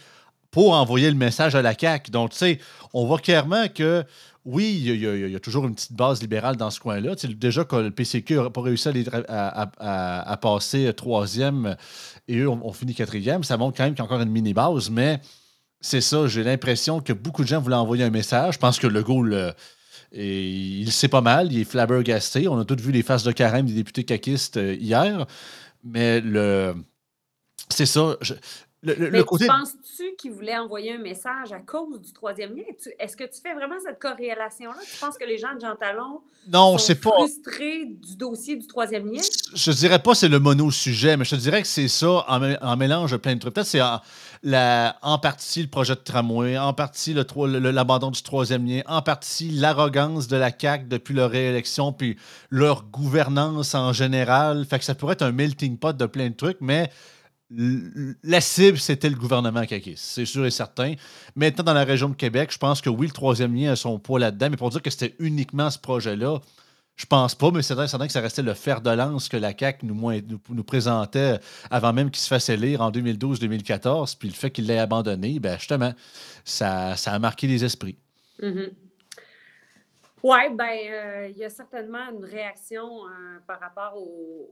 pour 0.50 0.72
envoyer 0.72 1.10
le 1.10 1.16
message 1.16 1.54
à 1.54 1.60
la 1.60 1.74
CAQ. 1.78 2.10
Donc, 2.10 2.30
tu 2.30 2.38
sais, 2.38 2.58
on 2.94 3.04
voit 3.04 3.18
clairement 3.18 3.68
que 3.68 4.04
oui, 4.44 4.82
il 4.84 4.96
y, 4.96 5.36
a, 5.36 5.40
toujours 5.40 5.66
une 5.66 5.74
petite 5.74 5.92
base 5.92 6.20
libérale 6.20 6.56
dans 6.56 6.70
ce 6.70 6.80
coin-là. 6.80 7.14
déjà 7.36 7.64
que 7.64 7.76
le 7.76 7.90
PCQ 7.92 8.36
n'a 8.36 8.50
pas 8.50 8.62
réussi 8.62 8.88
à, 9.28 10.38
passer 10.40 10.92
troisième 10.94 11.76
et 12.26 12.38
eux 12.38 12.48
ont, 12.48 12.72
fini 12.72 12.94
quatrième, 12.94 13.44
ça 13.44 13.56
montre 13.56 13.76
quand 13.76 13.84
même 13.84 13.94
qu'il 13.94 14.00
y 14.00 14.02
a 14.02 14.04
encore 14.04 14.20
une 14.20 14.30
mini-base, 14.30 14.90
mais 14.90 15.20
c'est 15.80 16.00
ça, 16.00 16.26
j'ai 16.26 16.42
l'impression 16.42 17.00
que 17.00 17.12
beaucoup 17.12 17.42
de 17.42 17.48
gens 17.48 17.60
voulaient 17.60 17.76
envoyer 17.76 18.04
un 18.04 18.10
message. 18.10 18.54
Je 18.54 18.58
pense 18.58 18.80
que 18.80 18.88
le 18.88 19.02
goal, 19.02 19.54
et 20.12 20.50
il 20.50 20.92
sait 20.92 21.08
pas 21.08 21.20
mal, 21.20 21.52
il 21.52 21.60
est 21.60 21.64
flabbergasté. 21.64 22.46
On 22.48 22.58
a 22.58 22.64
tous 22.64 22.80
vu 22.80 22.92
les 22.92 23.02
faces 23.02 23.24
de 23.24 23.32
carême 23.32 23.66
des 23.66 23.72
députés 23.72 24.04
caquistes 24.04 24.58
euh, 24.58 24.74
hier, 24.74 25.26
mais 25.84 26.20
le... 26.20 26.74
c'est 27.70 27.86
ça. 27.86 28.16
Mais 28.82 29.22
côté... 29.22 29.46
penses-tu 29.46 30.14
qu'il 30.18 30.32
voulait 30.32 30.56
envoyer 30.56 30.94
un 30.94 30.98
message 30.98 31.52
à 31.52 31.60
cause 31.60 32.00
du 32.00 32.12
troisième 32.12 32.56
lien? 32.56 32.64
Est-ce 32.98 33.16
que 33.16 33.24
tu 33.24 33.40
fais 33.40 33.54
vraiment 33.54 33.76
cette 33.84 34.00
corrélation-là? 34.00 34.78
Tu 34.92 34.98
penses 34.98 35.16
que 35.16 35.24
les 35.24 35.38
gens 35.38 35.54
de 35.54 35.60
Jean 35.60 35.76
Talon 35.76 36.20
non, 36.48 36.76
sont 36.78 36.94
pas... 36.96 37.10
frustrés 37.10 37.84
du 37.86 38.16
dossier 38.16 38.56
du 38.56 38.66
troisième 38.66 39.06
lien? 39.06 39.20
Je 39.54 39.70
ne 39.70 39.76
dirais 39.76 40.00
pas 40.00 40.12
que 40.12 40.16
c'est 40.18 40.28
le 40.28 40.40
mono-sujet, 40.40 41.16
mais 41.16 41.24
je 41.24 41.30
te 41.30 41.40
dirais 41.40 41.62
que 41.62 41.68
c'est 41.68 41.86
ça 41.86 42.24
en, 42.28 42.76
mélange 42.76 43.12
de 43.12 43.16
plein 43.18 43.34
de 43.34 43.38
trucs. 43.40 43.54
Peut-être 43.54 43.68
c'est 43.68 43.80
en, 43.80 44.00
en, 45.02 45.18
partie 45.18 45.62
le 45.62 45.68
projet 45.68 45.94
de 45.94 46.00
tramway, 46.00 46.58
en 46.58 46.72
partie 46.72 47.14
l'abandon 47.14 48.10
du 48.10 48.22
troisième 48.22 48.66
lien, 48.66 48.82
en 48.86 49.00
partie 49.02 49.50
l'arrogance 49.50 50.26
de 50.26 50.36
la 50.36 50.50
CAQ 50.56 50.86
depuis 50.88 51.14
leur 51.14 51.30
réélection, 51.30 51.92
puis 51.92 52.16
leur 52.50 52.82
gouvernance 52.84 53.76
en 53.76 53.92
général. 53.92 54.64
Fait 54.68 54.80
que 54.80 54.84
ça 54.84 54.96
pourrait 54.96 55.12
être 55.12 55.22
un 55.22 55.32
melting 55.32 55.78
pot 55.78 55.96
de 55.96 56.06
plein 56.06 56.30
de 56.30 56.34
trucs, 56.34 56.58
mais 56.60 56.90
la 58.22 58.40
cible, 58.40 58.78
c'était 58.78 59.10
le 59.10 59.16
gouvernement 59.16 59.64
Kakis, 59.66 59.94
c'est 59.96 60.24
sûr 60.24 60.46
et 60.46 60.50
certain. 60.50 60.94
Maintenant, 61.36 61.64
dans 61.64 61.74
la 61.74 61.84
région 61.84 62.08
de 62.08 62.14
Québec, 62.14 62.50
je 62.52 62.58
pense 62.58 62.80
que 62.80 62.90
oui, 62.90 63.06
le 63.06 63.12
troisième 63.12 63.54
lien 63.54 63.72
a 63.72 63.76
son 63.76 63.98
poids 63.98 64.18
là-dedans, 64.18 64.48
mais 64.50 64.56
pour 64.56 64.70
dire 64.70 64.82
que 64.82 64.90
c'était 64.90 65.14
uniquement 65.18 65.70
ce 65.70 65.78
projet-là, 65.78 66.40
je 66.96 67.06
pense 67.06 67.34
pas, 67.34 67.50
mais 67.50 67.62
c'est 67.62 67.74
certain 67.74 68.06
que 68.06 68.12
ça 68.12 68.20
restait 68.20 68.42
le 68.42 68.54
fer 68.54 68.80
de 68.80 68.90
lance 68.90 69.28
que 69.28 69.36
la 69.36 69.56
CAQ 69.58 69.86
nous, 69.86 70.64
présentait 70.64 71.38
avant 71.70 71.92
même 71.92 72.10
qu'il 72.10 72.20
se 72.20 72.28
fasse 72.28 72.48
élire 72.48 72.80
en 72.80 72.90
2012-2014. 72.90 74.16
Puis 74.18 74.28
le 74.28 74.34
fait 74.34 74.50
qu'il 74.50 74.66
l'ait 74.66 74.78
abandonné, 74.78 75.40
ben 75.40 75.58
justement, 75.58 75.92
ça, 76.44 76.96
ça 76.96 77.12
a 77.12 77.18
marqué 77.18 77.46
les 77.46 77.64
esprits. 77.64 77.96
Mm-hmm. 78.40 78.70
Oui, 80.22 80.38
ben, 80.52 80.64
euh, 80.64 81.28
il 81.30 81.38
y 81.38 81.44
a 81.44 81.50
certainement 81.50 82.10
une 82.10 82.24
réaction 82.24 83.06
euh, 83.06 83.38
par 83.46 83.58
rapport 83.58 83.96
au, 83.96 84.48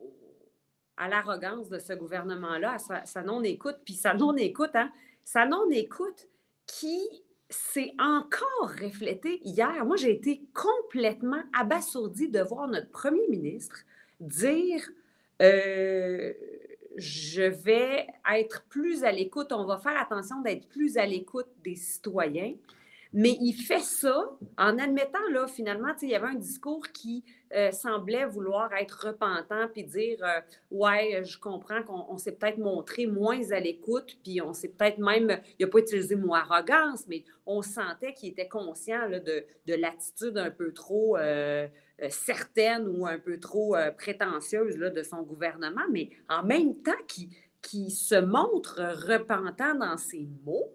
à 1.00 1.08
l'arrogance 1.08 1.70
de 1.70 1.78
ce 1.78 1.94
gouvernement-là, 1.94 2.74
à 2.74 3.06
sa, 3.06 3.22
non-écoute, 3.22 3.78
puis 3.86 3.94
sa 3.94 4.12
non-écoute, 4.12 4.74
hein, 4.74 4.92
sa 5.24 5.46
non-écoute 5.46 6.28
qui 6.66 7.00
s'est 7.48 7.94
encore 7.98 8.70
reflétée 8.80 9.40
hier. 9.42 9.84
Moi, 9.86 9.96
j'ai 9.96 10.12
été 10.12 10.42
complètement 10.52 11.42
abasourdie 11.58 12.28
de 12.28 12.40
voir 12.40 12.68
notre 12.68 12.90
premier 12.90 13.26
ministre 13.28 13.78
dire 14.20 14.82
euh, 15.40 16.34
je 16.96 17.42
vais 17.42 18.06
être 18.30 18.62
plus 18.68 19.02
à 19.02 19.10
l'écoute, 19.10 19.52
on 19.52 19.64
va 19.64 19.78
faire 19.78 19.98
attention 19.98 20.42
d'être 20.42 20.68
plus 20.68 20.98
à 20.98 21.06
l'écoute 21.06 21.48
des 21.64 21.76
citoyens. 21.76 22.52
Mais 23.12 23.36
il 23.40 23.54
fait 23.54 23.80
ça 23.80 24.30
en 24.56 24.78
admettant, 24.78 25.26
là, 25.32 25.48
finalement, 25.48 25.92
il 26.00 26.10
y 26.10 26.14
avait 26.14 26.28
un 26.28 26.36
discours 26.36 26.86
qui 26.92 27.24
euh, 27.52 27.72
semblait 27.72 28.24
vouloir 28.26 28.72
être 28.74 29.08
repentant 29.08 29.66
puis 29.72 29.82
dire 29.82 30.18
euh, 30.22 30.40
Ouais, 30.70 31.24
je 31.24 31.36
comprends 31.36 31.82
qu'on 31.82 32.16
s'est 32.18 32.32
peut-être 32.32 32.58
montré 32.58 33.06
moins 33.06 33.50
à 33.50 33.58
l'écoute, 33.58 34.16
puis 34.22 34.40
on 34.40 34.52
s'est 34.52 34.68
peut-être 34.68 34.98
même, 34.98 35.40
il 35.58 35.66
n'a 35.66 35.70
pas 35.70 35.80
utilisé 35.80 36.14
le 36.14 36.20
mot 36.20 36.34
arrogance, 36.34 37.06
mais 37.08 37.24
on 37.46 37.62
sentait 37.62 38.14
qu'il 38.14 38.28
était 38.30 38.48
conscient 38.48 39.08
de, 39.08 39.44
l'attitude 39.66 40.38
un 40.38 40.50
peu 40.50 40.72
trop 40.72 41.16
euh, 41.16 41.66
certaine 42.10 42.86
ou 42.86 43.06
un 43.06 43.18
peu 43.18 43.40
trop 43.40 43.76
prétentieuse 43.98 44.78
là, 44.78 44.90
de 44.90 45.02
son 45.02 45.22
gouvernement, 45.22 45.82
mais 45.90 46.10
en 46.28 46.44
même 46.44 46.76
temps 46.76 46.92
qui 47.62 47.90
se 47.90 48.14
montre 48.14 48.80
repentant 49.06 49.74
dans 49.74 49.96
ses 49.96 50.28
mots 50.44 50.72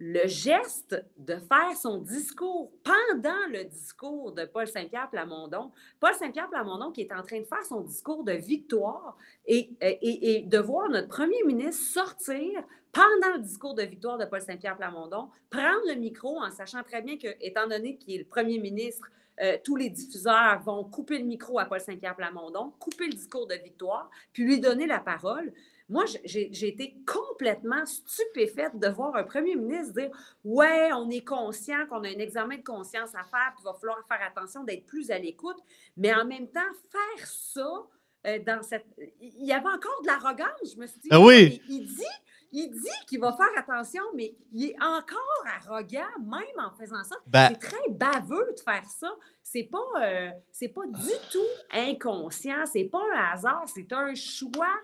le 0.00 0.26
geste 0.26 0.96
de 1.18 1.36
faire 1.36 1.76
son 1.76 1.98
discours 1.98 2.72
pendant 2.82 3.46
le 3.50 3.64
discours 3.64 4.32
de 4.32 4.46
Paul 4.46 4.66
Saint-Pierre 4.66 5.10
Plamondon. 5.10 5.70
Paul 6.00 6.14
Saint-Pierre 6.14 6.48
Plamondon 6.48 6.90
qui 6.90 7.02
est 7.02 7.12
en 7.12 7.22
train 7.22 7.40
de 7.40 7.44
faire 7.44 7.64
son 7.64 7.82
discours 7.82 8.24
de 8.24 8.32
victoire 8.32 9.18
et, 9.46 9.70
et, 9.82 10.40
de 10.40 10.58
voir 10.58 10.88
notre 10.88 11.08
premier 11.08 11.42
ministre 11.44 11.84
sortir 11.84 12.64
pendant 12.92 13.34
le 13.34 13.40
discours 13.40 13.74
de 13.74 13.82
victoire 13.82 14.16
de 14.16 14.24
Paul 14.24 14.40
Saint-Pierre 14.40 14.76
Plamondon, 14.76 15.28
prendre 15.50 15.86
le 15.86 15.94
micro 15.94 16.40
en 16.40 16.50
sachant 16.50 16.82
très 16.82 17.02
bien 17.02 17.18
que, 17.18 17.28
étant 17.40 17.68
donné 17.68 17.96
qu'il 17.96 18.14
est 18.14 18.18
le 18.18 18.24
premier 18.24 18.58
ministre, 18.58 19.06
euh, 19.42 19.58
tous 19.62 19.76
les 19.76 19.90
diffuseurs 19.90 20.60
vont 20.64 20.84
couper 20.84 21.18
le 21.18 21.24
micro 21.24 21.58
à 21.58 21.66
Paul 21.66 21.80
Saint-Pierre 21.80 22.16
Plamondon, 22.16 22.72
couper 22.78 23.06
le 23.06 23.12
discours 23.12 23.46
de 23.46 23.54
victoire, 23.54 24.10
puis 24.32 24.44
lui 24.44 24.60
donner 24.60 24.86
la 24.86 24.98
parole. 24.98 25.52
Moi, 25.90 26.04
j'ai 26.24 26.68
été 26.68 26.96
complètement 27.04 27.84
stupéfaite 27.84 28.78
de 28.78 28.88
voir 28.88 29.16
un 29.16 29.24
premier 29.24 29.56
ministre 29.56 29.94
dire 29.94 30.10
Ouais, 30.44 30.90
on 30.92 31.10
est 31.10 31.24
conscient 31.24 31.84
qu'on 31.88 32.04
a 32.04 32.08
un 32.08 32.18
examen 32.18 32.58
de 32.58 32.62
conscience 32.62 33.10
à 33.14 33.24
faire, 33.24 33.52
puis 33.54 33.62
il 33.62 33.64
va 33.64 33.74
falloir 33.74 33.98
faire 34.06 34.20
attention 34.24 34.62
d'être 34.62 34.86
plus 34.86 35.10
à 35.10 35.18
l'écoute. 35.18 35.58
Mais 35.96 36.14
en 36.14 36.24
même 36.24 36.46
temps, 36.46 36.60
faire 36.90 37.26
ça 37.26 37.86
euh, 38.26 38.38
dans 38.46 38.62
cette. 38.62 38.86
Il 39.20 39.44
y 39.44 39.52
avait 39.52 39.66
encore 39.66 40.00
de 40.02 40.06
l'arrogance. 40.06 40.74
Je 40.74 40.80
me 40.80 40.86
suis 40.86 41.00
dit 41.00 41.08
ah 41.10 41.20
oui. 41.20 41.60
il, 41.68 41.86
dit. 41.86 42.04
Il 42.52 42.70
dit 42.70 43.06
qu'il 43.08 43.20
va 43.20 43.32
faire 43.32 43.50
attention, 43.56 44.02
mais 44.14 44.34
il 44.52 44.66
est 44.66 44.76
encore 44.82 45.44
arrogant, 45.46 46.18
même 46.18 46.58
en 46.58 46.70
faisant 46.72 47.02
ça. 47.02 47.16
Ben 47.26 47.48
c'est 47.48 47.58
très 47.58 47.90
baveux 47.90 48.54
de 48.56 48.60
faire 48.60 48.84
ça. 48.88 49.12
C'est 49.42 49.64
pas, 49.64 49.78
euh, 50.00 50.30
c'est 50.52 50.68
pas 50.68 50.86
du 50.86 51.12
tout 51.32 51.38
inconscient, 51.72 52.66
c'est 52.66 52.84
pas 52.84 53.02
un 53.14 53.32
hasard, 53.32 53.64
c'est 53.66 53.92
un 53.92 54.14
choix 54.14 54.76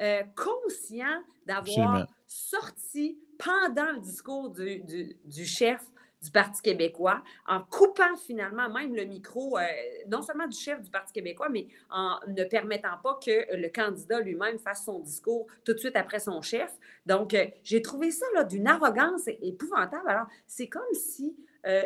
euh, 0.00 0.22
conscient 0.36 1.22
d'avoir 1.46 2.06
sorti 2.26 3.18
pendant 3.38 3.92
le 3.92 4.00
discours 4.00 4.50
du, 4.50 4.82
du, 5.24 5.44
chef 5.46 5.80
du 6.22 6.30
Parti 6.30 6.60
québécois, 6.60 7.22
en 7.46 7.62
coupant 7.62 8.14
finalement 8.16 8.68
même 8.68 8.94
le 8.94 9.04
micro, 9.04 9.56
euh, 9.56 9.62
non 10.08 10.20
seulement 10.20 10.46
du 10.46 10.56
chef 10.56 10.82
du 10.82 10.90
Parti 10.90 11.14
québécois, 11.14 11.48
mais 11.48 11.68
en 11.88 12.18
ne 12.28 12.44
permettant 12.44 12.98
pas 13.02 13.18
que 13.24 13.56
le 13.56 13.68
candidat 13.68 14.20
lui-même 14.20 14.58
fasse 14.58 14.84
son 14.84 14.98
discours 14.98 15.46
tout 15.64 15.72
de 15.72 15.78
suite 15.78 15.96
après 15.96 16.18
son 16.18 16.42
chef. 16.42 16.72
Donc, 17.06 17.32
euh, 17.32 17.46
j'ai 17.64 17.80
trouvé 17.80 18.10
ça 18.10 18.26
d'une 18.44 18.66
arrogance 18.66 19.28
épouvantable. 19.40 20.08
Alors, 20.08 20.26
c'est 20.46 20.68
comme 20.68 20.82
si 20.92 21.34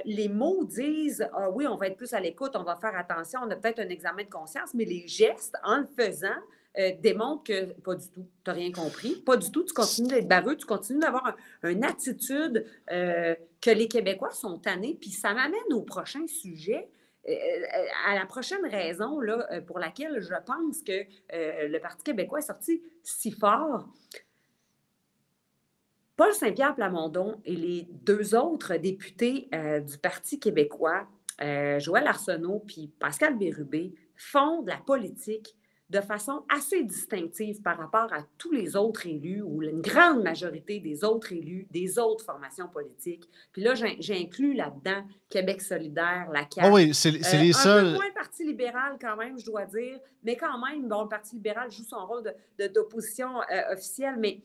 les 0.04 0.28
mots 0.28 0.62
disent 0.64 1.26
ah 1.32 1.48
oui, 1.48 1.66
on 1.66 1.76
va 1.76 1.86
être 1.86 1.96
plus 1.96 2.12
à 2.12 2.20
l'écoute, 2.20 2.52
on 2.54 2.64
va 2.64 2.76
faire 2.76 2.94
attention, 2.98 3.40
on 3.42 3.50
a 3.50 3.56
peut-être 3.56 3.78
un 3.78 3.88
examen 3.88 4.24
de 4.24 4.28
conscience, 4.28 4.74
mais 4.74 4.84
les 4.84 5.08
gestes, 5.08 5.56
en 5.64 5.78
le 5.78 5.86
faisant, 5.86 6.36
euh, 6.78 6.92
démontre 7.00 7.42
que 7.44 7.72
pas 7.80 7.96
du 7.96 8.08
tout, 8.10 8.28
tu 8.44 8.50
n'as 8.50 8.52
rien 8.52 8.70
compris. 8.70 9.16
Pas 9.26 9.36
du 9.36 9.50
tout, 9.50 9.64
tu 9.64 9.72
continues 9.72 10.08
d'être 10.08 10.28
baveux, 10.28 10.56
tu 10.56 10.66
continues 10.66 11.00
d'avoir 11.00 11.36
une 11.64 11.84
attitude 11.84 12.64
euh, 12.92 13.34
que 13.60 13.70
les 13.70 13.88
Québécois 13.88 14.30
sont 14.30 14.58
tannés. 14.58 14.96
Puis 15.00 15.10
ça 15.10 15.34
m'amène 15.34 15.72
au 15.72 15.82
prochain 15.82 16.26
sujet. 16.28 16.88
Euh, 17.28 17.32
à 18.06 18.14
la 18.14 18.24
prochaine 18.24 18.64
raison 18.64 19.20
là, 19.20 19.60
pour 19.66 19.78
laquelle 19.78 20.20
je 20.22 20.34
pense 20.46 20.82
que 20.82 21.04
le 21.32 21.78
Parti 21.78 22.02
québécois 22.04 22.38
est 22.38 22.42
sorti 22.42 22.82
si 23.02 23.30
fort. 23.32 23.88
Paul 26.16 26.32
Saint-Pierre 26.32 26.74
Plamondon 26.74 27.40
et 27.44 27.56
les 27.56 27.88
deux 27.90 28.34
autres 28.34 28.76
députés 28.76 29.50
du 29.52 29.98
Parti 29.98 30.40
québécois, 30.40 31.06
Joël 31.38 32.06
Arsenault 32.06 32.60
puis 32.66 32.90
Pascal 32.98 33.36
Bérubé, 33.36 33.94
font 34.16 34.62
de 34.62 34.70
la 34.70 34.78
politique 34.78 35.54
de 35.90 36.00
façon 36.00 36.44
assez 36.48 36.84
distinctive 36.84 37.60
par 37.62 37.76
rapport 37.76 38.12
à 38.12 38.22
tous 38.38 38.52
les 38.52 38.76
autres 38.76 39.06
élus 39.06 39.42
ou 39.42 39.62
une 39.62 39.80
grande 39.80 40.22
majorité 40.22 40.78
des 40.78 41.02
autres 41.04 41.32
élus 41.32 41.66
des 41.70 41.98
autres 41.98 42.24
formations 42.24 42.68
politiques. 42.68 43.28
Puis 43.52 43.62
là, 43.62 43.74
j'inclus 43.74 44.54
là-dedans 44.54 45.04
Québec 45.28 45.60
solidaire, 45.60 46.28
la 46.32 46.42
CAQ. 46.42 46.60
Ah 46.60 46.70
oui, 46.70 46.94
c'est 46.94 47.08
euh, 47.08 47.38
les 47.38 47.52
seuls. 47.52 47.86
Un 47.86 47.90
peu 47.90 47.96
moins 47.96 48.06
le 48.06 48.14
Parti 48.14 48.44
libéral 48.44 48.98
quand 49.00 49.16
même, 49.16 49.38
je 49.38 49.44
dois 49.44 49.66
dire, 49.66 49.98
mais 50.22 50.36
quand 50.36 50.58
même, 50.64 50.88
bon, 50.88 51.02
le 51.02 51.08
Parti 51.08 51.34
libéral 51.34 51.70
joue 51.70 51.84
son 51.84 52.06
rôle 52.06 52.32
d'opposition 52.72 53.28
de, 53.28 53.54
euh, 53.54 53.72
officielle, 53.74 54.16
mais 54.18 54.40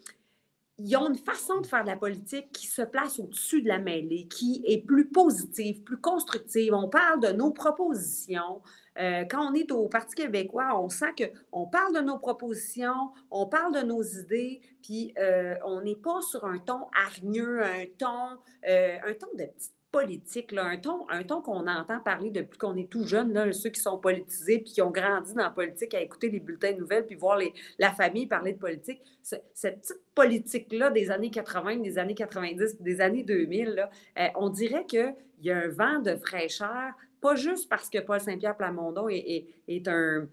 ils 0.78 0.96
ont 0.98 1.08
une 1.08 1.18
façon 1.18 1.62
de 1.62 1.68
faire 1.68 1.84
de 1.84 1.90
la 1.90 1.96
politique 1.96 2.52
qui 2.52 2.68
se 2.68 2.82
place 2.82 3.20
au-dessus 3.20 3.62
de 3.62 3.68
la 3.68 3.80
mêlée, 3.80 4.28
qui 4.28 4.62
est 4.66 4.80
plus 4.86 5.08
positive, 5.08 5.84
plus 5.84 5.98
constructive. 5.98 6.74
On 6.74 6.90
parle 6.90 7.22
de 7.22 7.30
nos 7.30 7.52
propositions. 7.52 8.62
Euh, 9.00 9.26
quand 9.30 9.52
on 9.52 9.54
est 9.54 9.72
au 9.72 9.88
Parti 9.88 10.16
québécois, 10.16 10.80
on 10.80 10.90
sent 10.90 11.14
qu'on 11.52 11.68
parle 11.68 11.96
de 11.96 12.02
nos 12.02 12.18
propositions, 12.18 13.12
on 13.30 13.46
parle 13.48 13.74
de 13.74 13.82
nos 13.82 14.02
idées, 14.02 14.62
puis 14.82 15.14
euh, 15.20 15.56
on 15.66 15.82
n'est 15.82 15.96
pas 15.96 16.22
sur 16.22 16.46
un 16.46 16.60
ton 16.60 16.88
hargneux, 16.94 17.62
un 17.62 17.86
ton, 17.98 18.38
euh, 18.70 18.98
un 19.06 19.14
ton 19.14 19.28
de 19.38 19.46
petite 19.46 19.74
politique, 19.92 20.54
un 20.58 20.78
ton, 20.78 21.10
un 21.10 21.24
ton 21.24 21.42
qu'on 21.42 21.68
entend 21.68 22.00
parler 22.02 22.30
depuis 22.30 22.58
qu'on 22.58 22.76
est 22.76 22.90
tout 22.90 23.06
jeune, 23.06 23.54
ceux 23.54 23.70
qui 23.70 23.80
sont 23.80 23.98
politisés 23.98 24.60
puis 24.60 24.74
qui 24.74 24.82
ont 24.82 24.92
grandi 24.92 25.34
dans 25.34 25.44
la 25.44 25.50
politique 25.50 25.94
à 25.94 26.02
écouter 26.02 26.30
les 26.30 26.42
bulletins 26.42 26.74
de 26.74 26.80
nouvelles 26.80 27.06
puis 27.06 27.16
voir 27.16 27.40
la 27.80 27.94
famille 27.94 28.28
parler 28.28 28.52
de 28.54 28.58
politique. 28.58 29.02
cette 29.22 29.80
petite 29.80 30.02
politique-là 30.14 30.90
des 30.90 31.12
années 31.12 31.32
80, 31.32 31.78
des 31.78 31.98
années 31.98 32.14
90, 32.14 32.82
des 32.82 33.00
années 33.00 33.24
2000, 33.24 33.70
là, 33.70 33.90
on 34.36 34.50
dirait 34.50 34.86
qu'il 34.86 35.16
y 35.40 35.50
a 35.50 35.60
un 35.60 35.70
vent 35.70 36.00
de 36.00 36.18
fraîcheur 36.18 36.92
pas 37.26 37.36
juste 37.36 37.68
parce 37.68 37.90
que 37.90 37.98
Paul 37.98 38.20
Saint-Pierre 38.20 38.56
Plamondon 38.56 39.10
est, 39.10 39.88
un 39.88 40.28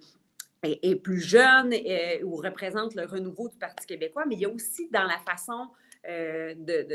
est, 0.62 0.96
plus 0.96 1.20
jeune 1.20 1.72
ou 2.22 2.37
représente 2.37 2.94
le 2.94 3.06
renouveau 3.06 3.49
du 3.49 3.56
Parti 3.56 3.87
québécois, 3.87 4.25
mais 4.26 4.34
il 4.34 4.42
y 4.42 4.44
a 4.44 4.50
aussi 4.50 4.90
dans 4.90 5.04
la 5.04 5.16
façon 5.26 5.68
euh, 6.06 6.52
de, 6.54 6.87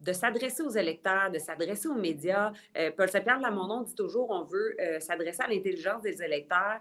de, 0.00 0.12
s'adresser 0.12 0.62
aux 0.62 0.70
électeurs, 0.70 1.28
de 1.32 1.40
s'adresser 1.40 1.88
aux 1.88 1.96
médias. 1.96 2.52
Euh, 2.78 2.92
Paul 2.96 3.08
Saint-Pierre 3.08 3.40
Plamondon 3.40 3.82
dit 3.82 3.96
toujours 3.96 4.30
on 4.30 4.44
veut 4.44 4.76
euh, 4.80 5.00
s'adresser 5.00 5.42
à 5.42 5.48
l'intelligence 5.48 6.02
des 6.02 6.22
électeurs. 6.22 6.78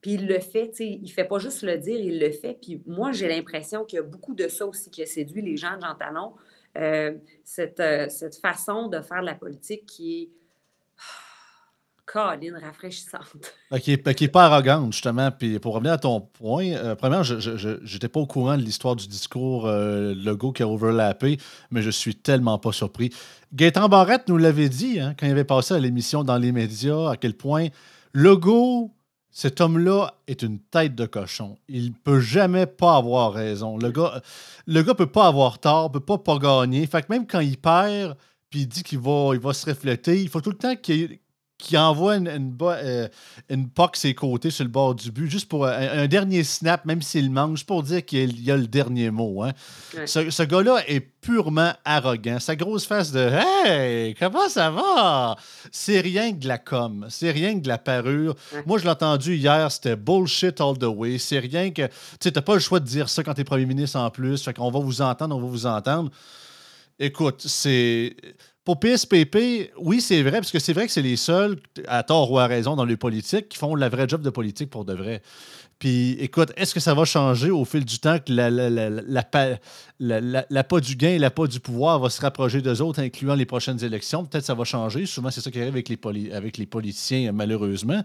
puis 0.00 0.12
il 0.12 0.28
le 0.28 0.38
fait, 0.38 0.78
il 0.78 1.02
ne 1.02 1.08
fait 1.08 1.24
pas 1.24 1.40
juste 1.40 1.62
le 1.64 1.76
dire, 1.76 1.98
il 1.98 2.20
le 2.20 2.30
fait. 2.30 2.56
Puis 2.62 2.84
moi, 2.86 3.10
j'ai 3.10 3.26
l'impression 3.26 3.84
qu'il 3.84 3.96
y 3.96 4.00
a 4.00 4.04
beaucoup 4.04 4.34
de 4.34 4.46
ça 4.46 4.64
aussi 4.64 4.92
qui 4.92 5.02
a 5.02 5.06
séduit 5.06 5.42
les 5.42 5.56
gens 5.56 5.76
de 5.76 5.82
Jean 5.82 5.96
Talon. 5.96 6.34
cette, 7.42 7.82
cette 8.12 8.36
façon 8.36 8.86
de 8.86 9.00
faire 9.00 9.22
de 9.22 9.26
la 9.26 9.34
politique 9.34 9.86
qui 9.86 10.22
est 10.22 10.39
Colline 12.12 12.58
rafraîchissante. 12.60 13.54
Qui 13.82 13.96
n'est 14.20 14.28
pas 14.28 14.46
arrogante, 14.46 14.92
justement. 14.92 15.30
Puis 15.30 15.58
pour 15.60 15.74
revenir 15.74 15.92
à 15.92 15.98
ton 15.98 16.20
point, 16.20 16.72
euh, 16.72 16.96
premièrement, 16.96 17.22
je 17.22 17.94
n'étais 17.94 18.08
pas 18.08 18.20
au 18.20 18.26
courant 18.26 18.56
de 18.56 18.62
l'histoire 18.62 18.96
du 18.96 19.06
discours 19.06 19.66
euh, 19.66 20.12
logo 20.14 20.50
qui 20.50 20.62
a 20.62 20.68
overlappé, 20.68 21.38
mais 21.70 21.82
je 21.82 21.90
suis 21.90 22.16
tellement 22.16 22.58
pas 22.58 22.72
surpris. 22.72 23.10
Gaëtan 23.52 23.88
Barrette 23.88 24.28
nous 24.28 24.38
l'avait 24.38 24.68
dit 24.68 24.98
hein, 24.98 25.14
quand 25.18 25.26
il 25.26 25.32
avait 25.32 25.44
passé 25.44 25.74
à 25.74 25.78
l'émission 25.78 26.24
dans 26.24 26.38
les 26.38 26.50
médias, 26.50 27.10
à 27.10 27.16
quel 27.16 27.34
point 27.34 27.68
Legault, 28.12 28.90
cet 29.30 29.60
homme-là, 29.60 30.14
est 30.26 30.42
une 30.42 30.58
tête 30.58 30.96
de 30.96 31.06
cochon. 31.06 31.58
Il 31.68 31.92
peut 31.92 32.18
jamais 32.18 32.66
pas 32.66 32.96
avoir 32.96 33.32
raison. 33.32 33.78
Le 33.78 33.92
gars 33.92 34.20
le 34.66 34.82
gars 34.82 34.94
peut 34.94 35.06
pas 35.06 35.28
avoir 35.28 35.60
tort, 35.60 35.92
peut 35.92 36.00
pas 36.00 36.18
pas 36.18 36.38
gagner. 36.38 36.84
Fait 36.86 37.02
que 37.02 37.06
même 37.10 37.26
quand 37.28 37.38
il 37.38 37.56
perd, 37.56 38.16
puis 38.50 38.62
il 38.62 38.66
dit 38.66 38.82
qu'il 38.82 38.98
va, 38.98 39.32
va 39.38 39.52
se 39.52 39.70
refléter, 39.70 40.20
il 40.20 40.28
faut 40.28 40.40
tout 40.40 40.50
le 40.50 40.56
temps 40.56 40.74
qu'il 40.74 41.20
qui 41.60 41.76
envoie 41.76 42.16
une, 42.16 42.28
une, 42.28 42.56
euh, 42.60 43.08
puck 43.74 43.96
ses 43.96 44.14
côtés 44.14 44.50
sur 44.50 44.64
le 44.64 44.70
bord 44.70 44.94
du 44.94 45.10
but, 45.10 45.30
juste 45.30 45.48
pour 45.48 45.66
un, 45.66 46.06
dernier 46.06 46.44
snap, 46.44 46.84
même 46.84 47.02
s'il 47.02 47.30
manque, 47.30 47.56
juste 47.56 47.66
pour 47.66 47.82
dire 47.82 48.04
qu'il 48.04 48.42
y 48.42 48.50
a 48.50 48.56
le 48.56 48.66
dernier 48.66 49.10
mot. 49.10 49.42
Hein. 49.42 49.52
Ce, 50.06 50.42
gars-là 50.42 50.82
est 50.88 51.00
purement 51.00 51.72
arrogant. 51.84 52.40
Sa 52.40 52.56
grosse 52.56 52.86
face 52.86 53.12
de 53.12 53.30
Hey, 53.30 54.14
comment 54.14 54.48
ça 54.48 54.70
va? 54.70 55.36
C'est 55.70 56.00
rien 56.00 56.32
que 56.32 56.38
de 56.38 56.48
la 56.48 56.58
com, 56.58 57.06
c'est 57.08 57.30
rien 57.30 57.54
que 57.54 57.60
de 57.62 57.68
la 57.68 57.78
parure. 57.78 58.34
Moi, 58.66 58.78
je 58.78 58.84
l'ai 58.84 58.90
entendu 58.90 59.36
hier, 59.36 59.70
c'était 59.70 59.96
bullshit 59.96 60.60
all 60.60 60.78
the 60.78 60.84
way. 60.84 61.18
C'est 61.18 61.38
rien 61.38 61.70
que. 61.70 61.86
Tu 61.86 61.92
sais, 62.20 62.32
t'as 62.32 62.42
pas 62.42 62.54
le 62.54 62.60
choix 62.60 62.80
de 62.80 62.86
dire 62.86 63.08
ça 63.08 63.22
quand 63.22 63.34
t'es 63.34 63.44
premier 63.44 63.66
ministre 63.66 63.98
en 63.98 64.10
plus. 64.10 64.42
Fait 64.42 64.54
qu'on 64.54 64.70
va 64.70 64.80
vous 64.80 65.02
entendre, 65.02 65.36
on 65.36 65.40
va 65.40 65.46
vous 65.46 65.66
entendre. 65.66 66.10
Écoute, 66.98 67.42
c'est. 67.46 68.14
Pour 68.70 68.78
PSPP, 68.78 69.72
oui, 69.78 70.00
c'est 70.00 70.22
vrai, 70.22 70.30
parce 70.30 70.52
que 70.52 70.60
c'est 70.60 70.72
vrai 70.72 70.86
que 70.86 70.92
c'est 70.92 71.02
les 71.02 71.16
seuls, 71.16 71.58
à 71.88 72.04
tort 72.04 72.30
ou 72.30 72.38
à 72.38 72.46
raison, 72.46 72.76
dans 72.76 72.84
les 72.84 72.96
politiques, 72.96 73.48
qui 73.48 73.58
font 73.58 73.74
la 73.74 73.88
vraie 73.88 74.06
job 74.06 74.22
de 74.22 74.30
politique 74.30 74.70
pour 74.70 74.84
de 74.84 74.94
vrai. 74.94 75.22
Puis, 75.80 76.12
écoute, 76.20 76.52
est-ce 76.56 76.72
que 76.72 76.78
ça 76.78 76.94
va 76.94 77.04
changer 77.04 77.50
au 77.50 77.64
fil 77.64 77.84
du 77.84 77.98
temps 77.98 78.20
que 78.20 78.32
la, 78.32 78.48
la, 78.48 78.88
la, 79.98 80.62
pas 80.62 80.78
du 80.78 80.94
gain 80.94 81.08
et 81.08 81.18
la 81.18 81.32
pas 81.32 81.48
du 81.48 81.58
pouvoir 81.58 81.98
va 81.98 82.10
se 82.10 82.20
rapprocher 82.20 82.62
d'eux 82.62 82.80
autres, 82.80 83.00
incluant 83.00 83.34
les 83.34 83.44
prochaines 83.44 83.82
élections? 83.82 84.24
Peut-être 84.24 84.44
ça 84.44 84.54
va 84.54 84.62
changer. 84.62 85.04
Souvent, 85.04 85.32
c'est 85.32 85.40
ça 85.40 85.50
qui 85.50 85.60
arrive 85.60 85.72
avec 85.72 85.88
les, 85.88 86.30
avec 86.30 86.56
les 86.56 86.66
politiciens, 86.66 87.32
malheureusement. 87.32 88.04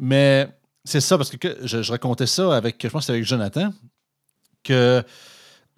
Mais 0.00 0.48
c'est 0.86 1.02
ça, 1.02 1.18
parce 1.18 1.28
que 1.28 1.58
je, 1.64 1.82
je, 1.82 1.92
racontais 1.92 2.26
ça 2.26 2.56
avec, 2.56 2.76
je 2.82 2.88
pense, 2.88 3.10
avec 3.10 3.26
Jonathan, 3.26 3.74
que 4.64 5.04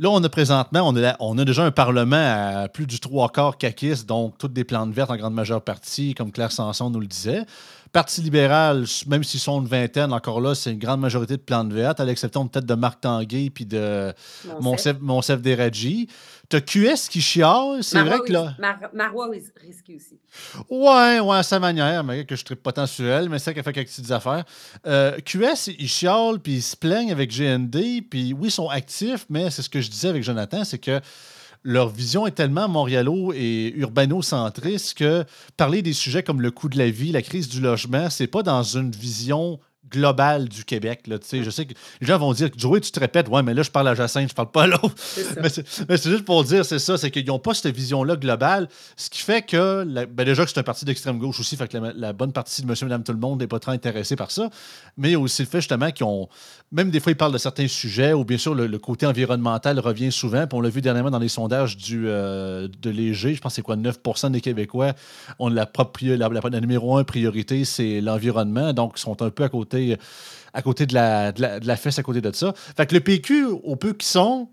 Là, 0.01 0.09
on 0.09 0.25
a 0.25 0.31
présentement, 0.31 0.89
on 1.21 1.39
a, 1.39 1.45
déjà 1.45 1.63
un 1.63 1.71
Parlement 1.71 2.17
à 2.17 2.69
plus 2.69 2.87
du 2.87 3.01
trois 3.01 3.29
quarts 3.29 3.59
caquiste, 3.59 4.09
donc 4.09 4.39
toutes 4.39 4.55
des 4.55 4.65
plantes 4.65 4.95
vertes 4.95 5.11
en 5.11 5.17
grande 5.19 5.35
majeure 5.35 5.61
partie, 5.61 6.15
comme 6.15 6.33
Claire 6.33 6.53
Sanson 6.53 6.89
nous 6.89 7.01
le 7.01 7.07
disait. 7.07 7.45
Parti 7.93 8.21
libéral, 8.21 8.85
même 9.09 9.25
s'ils 9.25 9.41
sont 9.41 9.61
une 9.61 9.67
vingtaine, 9.67 10.13
encore 10.13 10.41
là, 10.41 10.55
c'est 10.55 10.71
une 10.73 10.79
grande 10.79 11.01
majorité 11.01 11.37
de 11.37 11.43
plantes 11.43 11.73
vertes, 11.73 11.99
à 11.99 12.05
l'exception 12.05 12.47
peut-être 12.47 12.67
de 12.67 12.75
Marc 12.75 13.01
Tanguay 13.01 13.51
puis 13.51 13.67
de 13.67 14.13
Monsef 14.61 15.43
Deradji. 15.43 16.09
T'as 16.49 16.61
QS 16.61 17.09
qui 17.09 17.21
chiale, 17.21 17.83
c'est 17.83 18.03
vrai 18.03 18.19
que 18.27 18.33
là. 18.33 18.57
Marois 18.93 19.31
risqué 19.31 19.97
aussi. 19.97 20.19
Ouais, 20.69 21.21
ouais, 21.21 21.37
à 21.37 21.43
sa 21.43 21.59
manière, 21.59 22.05
mais 22.05 22.25
que 22.25 22.37
je 22.37 22.45
ne 22.49 22.55
pas 22.55 22.73
tant 22.73 22.87
sur 22.87 23.07
elle, 23.07 23.29
mais 23.29 23.39
c'est 23.39 23.59
a 23.59 23.63
fait 23.63 23.73
quelques 23.73 23.89
petites 23.89 24.11
affaires. 24.11 24.45
Euh, 24.87 25.19
QS, 25.19 25.73
ils 25.79 25.89
chialent 25.89 26.39
puis 26.41 26.55
ils 26.55 26.63
se 26.63 26.77
plaignent 26.77 27.13
avec 27.13 27.31
GND, 27.37 28.03
puis 28.09 28.33
oui, 28.33 28.49
ils 28.49 28.53
sont 28.53 28.69
actifs, 28.69 29.27
mais 29.29 29.51
c'est 29.51 29.63
ce 29.63 29.71
que 29.71 29.81
je 29.81 29.91
disais 29.91 30.09
avec 30.09 30.23
Jonathan, 30.23 30.65
c'est 30.65 30.79
que 30.79 31.01
leur 31.63 31.89
vision 31.89 32.27
est 32.27 32.33
tellement 32.33 32.69
montréalo 32.69 33.33
et 33.35 33.73
urbano-centriste 33.77 34.95
que 34.95 35.25
parler 35.57 35.83
des 35.83 35.93
sujets 35.93 36.23
comme 36.23 36.41
le 36.41 36.51
coût 36.51 36.69
de 36.69 36.79
la 36.79 36.91
vie, 36.91 37.13
la 37.13 37.23
crise 37.23 37.49
du 37.49 37.61
logement, 37.61 38.09
c'est 38.11 38.27
pas 38.27 38.43
dans 38.43 38.63
une 38.63 38.91
vision 38.91 39.61
globale 39.89 40.49
du 40.49 40.65
Québec. 40.65 41.07
Là, 41.07 41.17
je 41.21 41.51
sais 41.51 41.67
que 41.67 41.75
les 42.01 42.07
gens 42.07 42.19
vont 42.19 42.33
dire 42.33 42.49
Joey, 42.57 42.81
tu 42.81 42.91
te 42.91 43.01
répètes, 43.01 43.29
ouais, 43.29 43.43
mais 43.43 43.55
là, 43.55 43.63
je 43.63 43.71
parle 43.71 43.89
à 43.89 43.95
Jacinthe, 43.95 44.29
je 44.29 44.35
parle 44.35 44.51
pas 44.51 44.65
à 44.65 44.67
l'autre. 44.67 44.95
mais 45.89 45.97
c'est 45.97 46.11
juste 46.11 46.25
pour 46.25 46.45
dire, 46.45 46.65
c'est 46.65 46.79
ça, 46.79 46.99
c'est 46.99 47.11
qu'ils 47.11 47.27
n'ont 47.27 47.39
pas 47.39 47.55
cette 47.55 47.75
vision-là 47.75 48.17
globale, 48.17 48.69
ce 48.97 49.11
qui 49.11 49.21
fait 49.21 49.43
que, 49.43 49.85
ben 49.85 50.25
déjà 50.25 50.45
que 50.45 50.51
c'est 50.51 50.61
un 50.61 50.65
parti 50.65 50.85
d'extrême 50.85 51.19
gauche 51.19 51.41
aussi, 51.41 51.57
fait 51.57 51.69
que 51.69 51.79
la, 51.79 52.13
bonne 52.13 52.33
partie 52.33 52.63
de 52.63 52.67
monsieur, 52.67 52.87
madame, 52.87 53.03
tout 53.03 53.13
le 53.13 53.19
monde 53.19 53.41
n'est 53.41 53.47
pas 53.47 53.59
très 53.59 53.73
intéressé 53.73 54.17
par 54.17 54.31
ça, 54.31 54.51
mais 54.97 55.11
il 55.11 55.13
y 55.13 55.17
a 55.17 55.19
aussi 55.19 55.43
le 55.43 55.49
fait 55.49 55.59
justement 55.59 55.91
qu'ils 55.91 56.07
ont, 56.07 56.29
même 56.73 56.91
des 56.91 57.01
fois, 57.01 57.13
ils 57.13 57.17
parlent 57.17 57.33
de 57.33 57.39
certains 57.39 57.69
sujets, 57.69 58.13
ou 58.13 58.25
bien 58.25 58.39
sûr, 58.39 58.55
le, 58.55 58.79
côté 58.79 59.07
environnemental 59.07 59.79
revient 59.79 60.13
souvent, 60.13 60.47
puis 60.47 60.57
on 60.57 60.61
l'a 60.61 60.71
vu 60.71 60.81
dernièrement 60.81 61.11
dans 61.11 61.19
les 61.19 61.29
sondages 61.29 61.77
du, 61.77 62.05
euh, 62.07 62.69
de 62.81 62.91
Léger, 62.91 63.35
je 63.35 63.41
pense 63.41 63.53
que 63.53 63.57
c'est 63.57 63.63
quoi, 63.63 63.77
9% 63.77 64.31
des 64.31 64.41
Québécois 64.41 64.93
ont 65.39 65.49
la, 65.49 65.71
la, 66.03 66.29
la 66.29 66.61
numéro 66.61 66.97
un 66.97 67.05
priorité, 67.05 67.65
c'est 67.65 68.01
l'environnement, 68.01 68.73
donc 68.73 68.95
ils 68.97 69.01
sont 69.01 69.21
un 69.23 69.31
peu 69.31 69.45
à 69.45 69.49
côté 69.49 69.70
à 70.53 70.63
côté 70.63 70.87
de 70.87 70.95
la, 70.95 71.33
de 71.33 71.75
fesse, 71.75 71.99
à 71.99 72.03
côté 72.03 72.21
de 72.21 72.33
ça. 72.33 72.53
Fait 72.77 72.87
que 72.87 72.95
le 72.95 73.01
PQ, 73.01 73.45
au 73.47 73.77
peu 73.77 73.93
qu'ils 73.93 74.09
sont, 74.09 74.49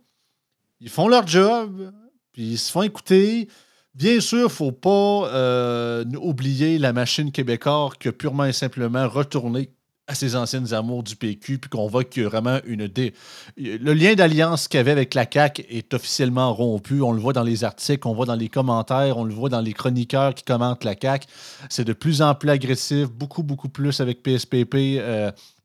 ils 0.80 0.90
font 0.90 1.08
leur 1.08 1.26
job, 1.28 1.92
puis 2.34 2.44
ils 2.52 2.58
se 2.58 2.72
font 2.72 2.84
écouter. 2.84 3.48
Bien 3.96 4.20
sûr, 4.20 4.38
il 4.38 4.44
ne 4.44 4.48
faut 4.48 4.72
pas 4.72 5.30
euh, 5.34 6.06
oublier 6.22 6.78
la 6.78 6.94
machine 6.94 7.32
québécoise 7.32 7.94
qui 8.00 8.10
a 8.10 8.12
purement 8.12 8.46
et 8.46 8.54
simplement 8.54 9.08
retourné 9.08 9.72
à 10.08 10.16
ses 10.16 10.36
anciennes 10.36 10.74
amours 10.74 11.04
du 11.04 11.16
PQ, 11.16 11.58
puis 11.58 11.70
qu'on 11.70 11.88
voit 11.88 12.04
qu'il 12.04 12.24
y 12.24 12.26
a 12.26 12.30
vraiment 12.30 12.60
une 12.66 12.88
dé... 12.88 13.14
Le 13.58 13.94
lien 13.94 14.16
d'alliance 14.16 14.68
qu'il 14.68 14.78
y 14.78 14.82
avait 14.82 14.92
avec 14.92 15.14
la 15.14 15.26
CAQ 15.32 15.66
est 15.70 15.94
officiellement 15.94 16.54
rompu. 16.54 17.02
On 17.02 17.12
le 17.12 17.20
voit 17.20 17.34
dans 17.34 17.44
les 17.44 17.64
articles, 17.64 18.08
on 18.08 18.12
le 18.12 18.16
voit 18.16 18.26
dans 18.26 18.36
les 18.36 18.50
commentaires, 18.50 19.18
on 19.18 19.26
le 19.26 19.34
voit 19.34 19.50
dans 19.50 19.62
les 19.62 19.74
chroniqueurs 19.74 20.34
qui 20.34 20.44
commentent 20.44 20.86
la 20.86 20.96
CAQ. 21.00 21.28
C'est 21.70 21.84
de 21.84 21.94
plus 21.94 22.22
en 22.22 22.36
plus 22.36 22.50
agressif, 22.50 23.10
beaucoup, 23.10 23.44
beaucoup 23.44 23.70
plus 23.70 24.00
avec 24.00 24.24
PSPP. 24.24 25.02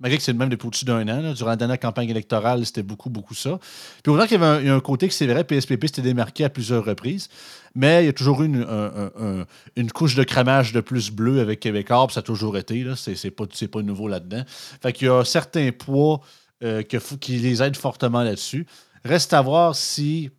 Malgré 0.02 0.18
que 0.18 0.24
c'est 0.24 0.32
le 0.32 0.38
même 0.38 0.48
depuis 0.48 0.66
au-dessus 0.66 0.84
d'un 0.84 1.06
an. 1.08 1.32
Durant 1.32 1.50
la 1.50 1.56
dernière 1.56 1.78
campagne 1.78 2.10
électorale, 2.10 2.66
c'était 2.66 2.82
beaucoup, 2.82 3.08
beaucoup 3.08 3.34
ça. 3.34 3.60
Puis 4.02 4.12
autant 4.12 4.26
qu'il 4.26 4.40
y 4.40 4.44
avait 4.44 4.68
un, 4.68 4.80
côté 4.80 5.06
que 5.06 5.14
c'est 5.14 5.28
vrai, 5.28 5.44
PSPP 5.44 5.86
s'était 5.86 6.02
démarqué 6.02 6.44
à 6.44 6.50
plusieurs 6.50 6.84
reprises, 6.84 7.28
mais 7.76 8.02
il 8.02 8.06
y 8.06 8.08
a 8.08 8.12
toujours 8.12 8.42
eu 8.42 8.46
une, 8.46 9.92
couche 9.92 10.16
de 10.16 10.24
cramage 10.24 10.72
de 10.72 10.80
plus 10.80 11.12
bleu 11.12 11.40
avec 11.40 11.60
Québécois, 11.60 12.08
ça 12.10 12.20
a 12.20 12.22
toujours 12.22 12.58
été. 12.58 12.84
C'est 12.96 13.30
pas, 13.30 13.44
pas 13.46 13.82
nouveau 13.82 14.08
là-dedans. 14.08 14.42
Fait 14.82 14.92
qu'il 14.92 15.06
y 15.06 15.10
a 15.10 15.24
certains 15.24 15.70
poids 15.70 16.20
euh, 16.64 16.82
qui 16.82 17.38
les 17.38 17.62
aident 17.62 17.76
fortement 17.76 18.22
là-dessus. 18.22 18.66
Reste 19.04 19.32
à 19.32 19.40
voir 19.40 19.76
si, 19.76 20.30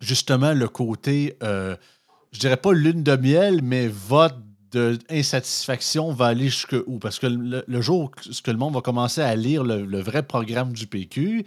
justement, 0.00 0.54
le 0.54 0.68
côté, 0.68 1.36
euh, 1.42 1.76
je 2.32 2.40
dirais 2.40 2.56
pas 2.56 2.72
lune 2.72 3.02
de 3.02 3.16
miel, 3.16 3.60
mais 3.62 3.88
vote 3.88 4.36
d'insatisfaction 4.72 6.12
va 6.12 6.26
aller 6.26 6.48
jusqu'où? 6.48 6.98
Parce 6.98 7.18
que 7.18 7.26
le, 7.26 7.80
jour 7.80 8.04
où 8.04 8.08
que 8.08 8.50
le 8.50 8.56
monde 8.56 8.74
va 8.74 8.80
commencer 8.80 9.20
à 9.20 9.34
lire 9.34 9.64
le, 9.64 10.00
vrai 10.00 10.22
programme 10.22 10.72
du 10.72 10.86
PQ, 10.86 11.44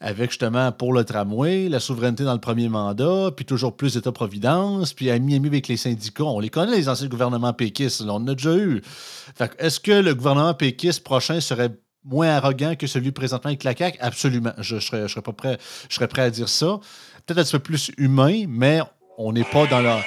avec 0.00 0.30
justement 0.30 0.72
pour 0.72 0.92
le 0.92 1.04
tramway, 1.04 1.68
la 1.68 1.80
souveraineté 1.80 2.24
dans 2.24 2.34
le 2.34 2.40
premier 2.40 2.68
mandat, 2.68 3.30
puis 3.34 3.44
toujours 3.44 3.76
plus 3.76 3.94
d'État-providence, 3.94 4.92
puis 4.92 5.10
à 5.10 5.18
mi 5.18 5.36
avec 5.36 5.68
les 5.68 5.76
syndicats. 5.76 6.24
On 6.24 6.40
les 6.40 6.50
connaît, 6.50 6.76
les 6.76 6.88
anciens 6.88 7.08
gouvernements 7.08 7.52
péquistes, 7.52 8.02
on 8.02 8.10
en 8.10 8.26
a 8.28 8.34
déjà 8.34 8.54
eu. 8.56 8.82
Est-ce 9.58 9.80
que 9.80 9.92
le 9.92 10.14
gouvernement 10.14 10.54
péquiste 10.54 11.02
prochain 11.02 11.40
serait 11.40 11.70
moins 12.04 12.28
arrogant 12.28 12.74
que 12.76 12.86
celui 12.86 13.12
présentement 13.12 13.48
avec 13.48 13.64
la 13.64 13.74
CAQ? 13.74 13.98
Absolument. 14.00 14.52
Je, 14.58 14.78
serais, 14.78 15.06
pas 15.22 15.32
prêt, 15.32 15.58
je 15.88 15.94
serais 15.94 16.08
prêt 16.08 16.22
à 16.22 16.30
dire 16.30 16.48
ça. 16.48 16.78
Peut-être 17.26 17.38
un 17.38 17.42
petit 17.42 17.52
peu 17.52 17.58
plus 17.58 17.90
humain, 17.98 18.44
mais 18.48 18.80
on 19.18 19.32
n'est 19.32 19.44
pas 19.44 19.66
dans 19.66 19.80
la 19.80 20.00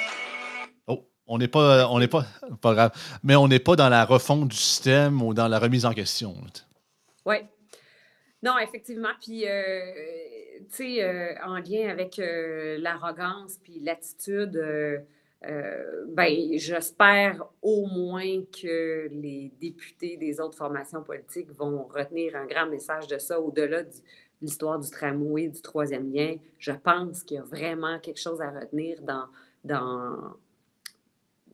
on 1.30 1.38
n'est 1.38 1.48
pas, 1.48 1.88
on 1.88 2.00
n'est 2.00 2.08
pas, 2.08 2.26
pas 2.60 2.74
grave, 2.74 2.92
mais 3.22 3.36
on 3.36 3.46
n'est 3.46 3.60
pas 3.60 3.76
dans 3.76 3.88
la 3.88 4.04
refonte 4.04 4.48
du 4.48 4.56
système 4.56 5.22
ou 5.22 5.32
dans 5.32 5.46
la 5.46 5.60
remise 5.60 5.86
en 5.86 5.92
question. 5.92 6.34
Oui. 7.24 7.36
Non, 8.42 8.58
effectivement. 8.58 9.10
Puis, 9.20 9.48
euh, 9.48 9.80
tu 10.70 10.96
sais, 10.96 11.04
euh, 11.04 11.34
en 11.44 11.58
lien 11.58 11.88
avec 11.88 12.18
euh, 12.18 12.78
l'arrogance 12.78 13.58
puis 13.62 13.78
l'attitude, 13.80 14.60
ben, 16.08 16.58
j'espère 16.58 17.46
au 17.62 17.86
moins 17.86 18.42
que 18.60 19.08
les 19.12 19.52
députés 19.60 20.16
des 20.16 20.40
autres 20.40 20.56
formations 20.56 21.02
politiques 21.02 21.50
vont 21.52 21.84
retenir 21.84 22.34
un 22.34 22.46
grand 22.46 22.66
message 22.66 23.06
de 23.06 23.18
ça 23.18 23.40
au-delà 23.40 23.84
de 23.84 23.90
l'histoire 24.42 24.78
du 24.80 24.90
tramway, 24.90 25.48
du 25.48 25.62
troisième 25.62 26.12
lien. 26.12 26.34
Je 26.58 26.72
pense 26.72 27.22
qu'il 27.22 27.36
y 27.36 27.40
a 27.40 27.44
vraiment 27.44 27.98
quelque 28.00 28.20
chose 28.20 28.40
à 28.42 28.50
retenir 28.50 29.00
dans, 29.02 29.26
dans 29.64 30.34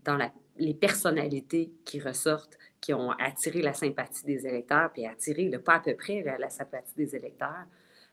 dans 0.06 0.18
les 0.58 0.74
personnalités 0.74 1.70
qui 1.84 2.00
ressortent, 2.00 2.58
qui 2.80 2.94
ont 2.94 3.10
attiré 3.10 3.60
la 3.62 3.74
sympathie 3.74 4.24
des 4.24 4.46
électeurs, 4.46 4.90
puis 4.92 5.06
attiré, 5.06 5.48
le 5.48 5.60
pas 5.60 5.74
à 5.74 5.80
peu 5.80 5.94
près, 5.94 6.22
la, 6.38 6.48
sympathie 6.48 6.94
des 6.96 7.16
électeurs. 7.16 7.66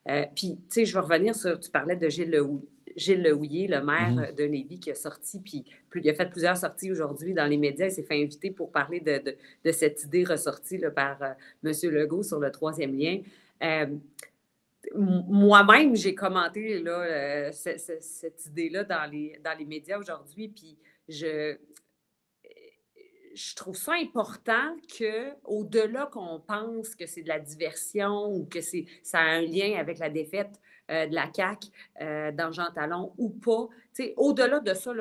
Euh, 0.09 0.25
puis, 0.35 0.57
tu 0.57 0.63
sais, 0.69 0.85
je 0.85 0.93
vais 0.93 0.99
revenir 0.99 1.35
sur, 1.35 1.59
tu 1.59 1.69
parlais 1.69 1.95
de 1.95 2.09
Gilles 2.09 2.31
Lehouillier, 2.31 2.67
Gilles 2.95 3.21
le 3.23 3.81
maire 3.83 4.11
mm-hmm. 4.11 4.35
de 4.35 4.43
Lévis, 4.43 4.79
qui 4.79 4.91
a 4.91 4.95
sorti, 4.95 5.39
puis 5.39 5.63
il 5.95 6.09
a 6.09 6.13
fait 6.13 6.29
plusieurs 6.29 6.57
sorties 6.57 6.91
aujourd'hui 6.91 7.33
dans 7.33 7.45
les 7.45 7.57
médias. 7.57 7.87
Il 7.87 7.91
s'est 7.91 8.03
fait 8.03 8.21
inviter 8.21 8.51
pour 8.51 8.71
parler 8.71 8.99
de, 8.99 9.35
de, 9.63 9.71
cette 9.71 10.03
idée 10.03 10.23
ressortie 10.23 10.77
là, 10.77 10.91
par 10.91 11.21
euh, 11.21 11.29
M. 11.63 11.91
Legault 11.91 12.23
sur 12.23 12.39
le 12.39 12.51
troisième 12.51 12.97
lien. 12.97 13.19
Euh, 13.63 13.87
moi-même, 14.95 15.95
j'ai 15.95 16.13
commenté 16.13 16.79
là, 16.79 17.51
cette 17.53 18.45
idée-là 18.47 18.83
dans 18.83 19.09
les, 19.09 19.39
dans 19.43 19.57
les 19.57 19.65
médias 19.65 19.97
aujourd'hui, 19.97 20.49
puis 20.49 20.77
je, 21.07 21.57
je 23.33 23.55
trouve 23.55 23.75
ça 23.75 23.93
important 23.93 24.75
que, 24.97 25.33
au-delà 25.43 26.07
qu'on 26.07 26.39
pense 26.39 26.95
que 26.95 27.05
c'est 27.05 27.23
de 27.23 27.27
la 27.27 27.39
diversion 27.39 28.25
ou 28.33 28.45
que 28.45 28.61
c'est, 28.61 28.85
ça 29.01 29.19
a 29.19 29.23
un 29.23 29.41
lien 29.41 29.75
avec 29.77 29.99
la 29.99 30.09
défaite 30.09 30.59
euh, 30.91 31.07
de 31.07 31.15
la 31.15 31.31
CAQ 31.33 31.67
euh, 32.01 32.31
dans 32.31 32.51
Jean 32.51 32.71
Talon 32.73 33.13
ou 33.17 33.29
pas, 33.29 33.67
au-delà 34.17 34.59
de 34.59 34.73
ça, 34.73 34.91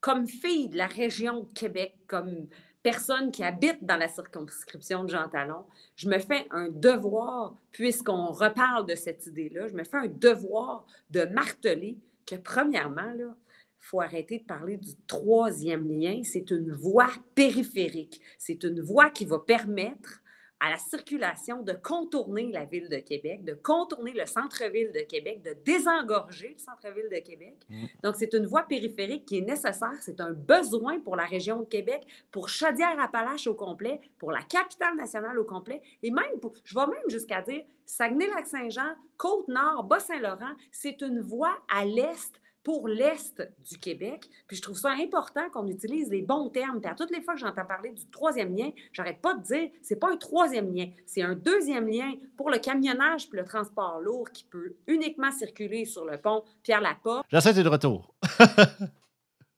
comme 0.00 0.28
fille 0.28 0.68
de 0.68 0.76
la 0.76 0.86
région 0.86 1.44
de 1.44 1.52
Québec, 1.52 1.94
comme 2.06 2.48
personne 2.82 3.30
qui 3.30 3.42
habite 3.42 3.84
dans 3.84 3.96
la 3.96 4.08
circonscription 4.08 5.04
de 5.04 5.10
Jean 5.10 5.28
Talon, 5.28 5.64
je 5.96 6.08
me 6.08 6.18
fais 6.18 6.46
un 6.50 6.68
devoir, 6.68 7.56
puisqu'on 7.72 8.28
reparle 8.28 8.86
de 8.86 8.94
cette 8.94 9.26
idée-là, 9.26 9.66
je 9.66 9.74
me 9.74 9.84
fais 9.84 9.96
un 9.96 10.06
devoir 10.06 10.86
de 11.10 11.24
marteler 11.24 11.98
que, 12.24 12.36
premièrement, 12.36 13.12
là, 13.16 13.34
faut 13.80 14.00
arrêter 14.00 14.38
de 14.38 14.44
parler 14.44 14.76
du 14.76 14.94
troisième 15.06 15.90
lien. 15.90 16.22
C'est 16.24 16.50
une 16.50 16.72
voie 16.72 17.10
périphérique. 17.34 18.20
C'est 18.38 18.64
une 18.64 18.80
voie 18.80 19.10
qui 19.10 19.24
va 19.24 19.38
permettre 19.38 20.22
à 20.60 20.70
la 20.70 20.76
circulation 20.76 21.62
de 21.62 21.72
contourner 21.72 22.50
la 22.50 22.64
ville 22.64 22.88
de 22.88 22.96
Québec, 22.96 23.44
de 23.44 23.54
contourner 23.54 24.12
le 24.12 24.26
centre-ville 24.26 24.90
de 24.92 25.00
Québec, 25.00 25.42
de 25.42 25.56
désengorger 25.64 26.56
le 26.56 26.58
centre-ville 26.58 27.08
de 27.10 27.20
Québec. 27.20 27.54
Mm. 27.68 27.84
Donc, 28.02 28.16
c'est 28.16 28.32
une 28.34 28.46
voie 28.46 28.64
périphérique 28.64 29.24
qui 29.26 29.38
est 29.38 29.42
nécessaire. 29.42 29.94
C'est 30.00 30.20
un 30.20 30.32
besoin 30.32 30.98
pour 31.00 31.14
la 31.14 31.24
région 31.24 31.60
de 31.60 31.66
Québec, 31.66 32.02
pour 32.32 32.48
Chaudière-Appalaches 32.48 33.46
au 33.46 33.54
complet, 33.54 34.00
pour 34.18 34.32
la 34.32 34.42
capitale 34.42 34.96
nationale 34.96 35.38
au 35.38 35.44
complet, 35.44 35.80
et 36.02 36.10
même, 36.10 36.40
pour, 36.40 36.54
je 36.64 36.74
vais 36.74 36.86
même 36.86 37.08
jusqu'à 37.08 37.40
dire 37.42 37.62
Saguenay-Lac-Saint-Jean, 37.86 38.96
Côte-Nord, 39.16 39.84
Bas-Saint-Laurent, 39.84 40.54
c'est 40.72 41.00
une 41.02 41.20
voie 41.20 41.56
à 41.72 41.84
l'est 41.84 42.40
pour 42.62 42.88
l'Est 42.88 43.42
du 43.68 43.78
Québec. 43.78 44.28
Puis 44.46 44.56
je 44.56 44.62
trouve 44.62 44.78
ça 44.78 44.90
important 44.90 45.48
qu'on 45.50 45.66
utilise 45.68 46.10
les 46.10 46.22
bons 46.22 46.50
termes. 46.50 46.80
Puis 46.80 46.90
à 46.90 46.94
toutes 46.94 47.10
les 47.10 47.22
fois 47.22 47.34
que 47.34 47.40
j'entends 47.40 47.64
parler 47.64 47.90
du 47.90 48.06
troisième 48.10 48.54
lien, 48.56 48.70
j'arrête 48.92 49.20
pas 49.20 49.34
de 49.34 49.42
dire 49.42 49.70
c'est 49.82 49.96
pas 49.96 50.10
un 50.10 50.16
troisième 50.16 50.74
lien, 50.74 50.88
c'est 51.06 51.22
un 51.22 51.34
deuxième 51.34 51.88
lien 51.88 52.14
pour 52.36 52.50
le 52.50 52.58
camionnage 52.58 53.28
puis 53.28 53.38
le 53.38 53.44
transport 53.44 54.00
lourd 54.00 54.30
qui 54.32 54.44
peut 54.44 54.76
uniquement 54.86 55.32
circuler 55.32 55.84
sur 55.84 56.04
le 56.04 56.18
pont 56.18 56.44
Pierre-Laporte. 56.62 57.26
J'essaie 57.30 57.54
de 57.54 57.68
retour. 57.68 58.14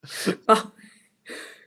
je 0.05 0.33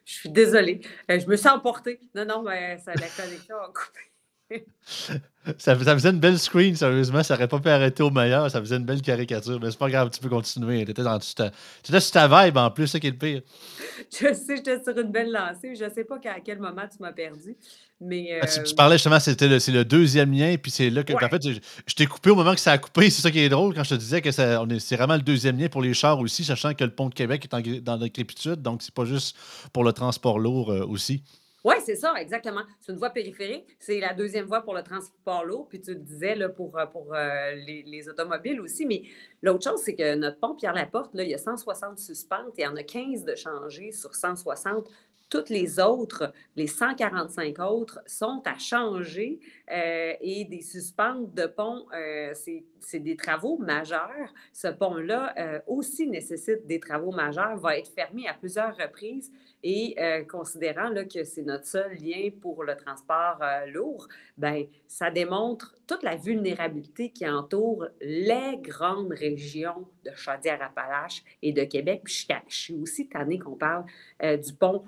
suis 0.06 0.30
désolée. 0.30 0.82
Euh, 1.12 1.20
je 1.20 1.28
me 1.28 1.36
sens 1.36 1.54
emportée. 1.54 2.00
Non, 2.16 2.26
non, 2.26 2.44
mais 2.44 2.78
ça, 2.80 2.94
la 2.94 3.08
connexion 3.08 3.58
a 3.58 3.68
coupé 3.68 4.13
ça, 5.58 5.76
faisait 5.76 6.10
une 6.10 6.20
belle 6.20 6.40
screen, 6.40 6.76
sérieusement. 6.76 7.24
Ça 7.24 7.34
n'aurait 7.34 7.48
pas 7.48 7.60
pu 7.60 7.70
arrêter 7.70 8.04
au 8.04 8.12
meilleur. 8.12 8.50
Ça 8.50 8.60
faisait 8.60 8.78
une 8.78 8.86
belle 8.86 9.02
caricature. 9.02 9.60
Mais 9.62 9.72
c'est 9.72 9.80
pas 9.80 9.90
grave, 9.90 10.10
tu 10.12 10.20
peux 10.20 10.30
continuer. 10.30 10.86
Tu 10.86 10.92
étais, 10.92 11.04
tu 11.04 12.00
sur 12.00 12.12
ta 12.12 12.46
vibe 12.46 12.58
en 12.58 12.72
plus, 12.72 12.88
c'est 12.88 13.00
qui 13.00 13.08
est 13.08 13.12
le 13.12 13.18
pire. 13.18 13.42
Je 14.12 14.34
sais, 14.34 14.58
j'étais 14.58 14.82
sur 14.84 14.98
une 14.98 15.12
belle 15.12 15.32
lancée. 15.32 15.76
Je 15.76 15.86
ne 15.86 15.90
sais 15.90 16.04
pas 16.04 16.16
à 16.16 16.40
quel 16.40 16.60
moment 16.60 16.84
tu 16.90 16.98
m'as 17.00 17.14
perdu. 17.14 17.56
Mais, 18.02 18.40
ah, 18.42 18.48
tu, 18.48 18.60
euh, 18.60 18.64
parlais 18.76 18.96
justement, 18.96 19.20
c'était 19.20 19.48
le, 19.48 19.60
c'est 19.60 19.72
le 19.72 19.86
deuxième 19.86 20.34
lien, 20.34 20.56
puis 20.62 20.72
c'est 20.72 20.90
là 20.90 21.04
que. 21.04 21.14
En 21.14 21.30
fait, 21.30 21.42
je, 21.48 21.94
t'ai 21.96 22.06
coupé 22.06 22.32
au 22.32 22.36
moment 22.36 22.54
que 22.54 22.60
ça 22.60 22.74
a 22.74 22.78
coupé. 22.78 23.10
C'est 23.10 23.22
ça 23.22 23.32
qui 23.32 23.40
est 23.40 23.50
drôle 23.50 23.74
quand 23.74 23.84
je 23.84 23.92
te 23.92 23.96
disais 23.96 24.22
que 24.22 24.32
ça, 24.32 24.62
c'est 24.80 24.98
vraiment 24.98 25.16
le 25.16 25.22
deuxième 25.22 25.58
lien 25.58 25.70
pour 25.70 25.82
les 25.82 25.94
chars 25.94 26.20
aussi, 26.20 26.44
sachant 26.44 26.74
que 26.74 26.84
le 26.84 26.94
pont 26.94 27.08
de 27.08 27.14
Québec 27.14 27.46
est 27.46 27.54
en, 27.54 27.62
dans 27.82 27.96
la 27.96 28.10
crépitude. 28.10 28.62
Donc, 28.62 28.82
c'est 28.82 28.94
pas 28.94 29.06
juste 29.06 29.38
pour 29.72 29.84
le 29.86 29.94
transport 29.94 30.38
lourd 30.38 30.72
euh, 30.72 30.86
aussi. 30.86 31.24
Oui, 31.64 31.76
c'est 31.86 31.96
ça, 31.96 32.14
exactement. 32.20 32.64
C'est 32.82 32.92
une 32.92 32.98
voie 32.98 33.12
périphérique. 33.12 33.78
C'est 33.80 34.00
la 34.02 34.14
deuxième 34.14 34.46
voie 34.46 34.62
pour 34.62 34.74
le 34.74 34.84
transport 34.84 35.46
lourd. 35.46 35.70
Puis 35.70 35.80
tu 35.80 35.94
le 35.94 36.00
disais 36.00 36.36
là, 36.36 36.50
pour, 36.50 36.78
euh, 36.78 36.86
pour 36.86 37.14
euh, 37.14 37.54
les, 37.56 38.10
automobiles 38.10 38.60
aussi. 38.60 38.86
Mais 38.86 39.04
l'autre 39.42 39.64
chose, 39.64 39.82
c'est 39.82 39.96
que 39.96 40.16
notre 40.16 40.40
pont 40.40 40.56
Pierre-Laporte, 40.56 41.12
il 41.14 41.30
y 41.30 41.34
a 41.34 41.38
160 41.38 42.00
suspentes 42.00 42.60
et 42.60 42.64
il 42.64 42.66
y 42.66 42.68
en 42.68 42.76
a 42.76 42.84
15 42.84 43.24
de 43.24 43.36
changés 43.36 43.94
sur 43.94 44.14
160. 44.14 44.90
Toutes 45.30 45.50
les 45.50 45.80
autres, 45.80 46.34
les 46.58 46.68
145 46.68 47.58
autres, 47.60 48.02
sont 48.06 48.42
à 48.46 48.60
changer 48.60 49.40
euh, 49.72 50.14
et 50.20 50.44
des 50.46 50.62
suspentes 50.62 51.34
de 51.34 51.46
pont, 51.46 51.86
euh, 51.96 52.34
c'est 52.36 53.00
des 53.00 53.16
travaux 53.16 53.58
majeurs. 53.58 54.34
Ce 54.52 54.68
pont-là 54.68 55.64
aussi 55.66 56.08
nécessite 56.08 56.68
des 56.68 56.80
travaux 56.80 57.12
majeurs, 57.12 57.58
va 57.58 57.78
être 57.78 57.90
fermé 57.90 58.28
à 58.28 58.34
plusieurs 58.34 58.76
reprises 58.76 59.32
et 59.64 59.96
considérant 60.30 60.90
là, 60.90 61.06
que 61.06 61.24
c'est 61.24 61.44
notre 61.44 61.66
seul 61.66 61.94
lien 61.96 62.30
pour 62.42 62.64
le 62.64 62.76
transport 62.76 63.40
lourd, 63.68 64.08
ben, 64.38 64.66
ça 64.88 65.10
démontre 65.10 65.76
toute 65.88 66.04
la 66.04 66.16
vulnérabilité 66.16 67.10
qui 67.10 67.28
entoure 67.28 67.88
les 68.02 68.58
grandes 68.62 69.12
régions 69.12 69.88
de 70.06 70.12
Chaudière-Appalaches 70.16 71.24
et 71.42 71.54
de 71.54 71.64
Québec. 71.64 72.02
je, 72.06 72.34
suis 72.48 72.74
aussi 72.74 73.08
tannée 73.08 73.40
qu'on 73.40 73.56
parle 73.56 73.86
du 74.22 74.54
pont 74.54 74.84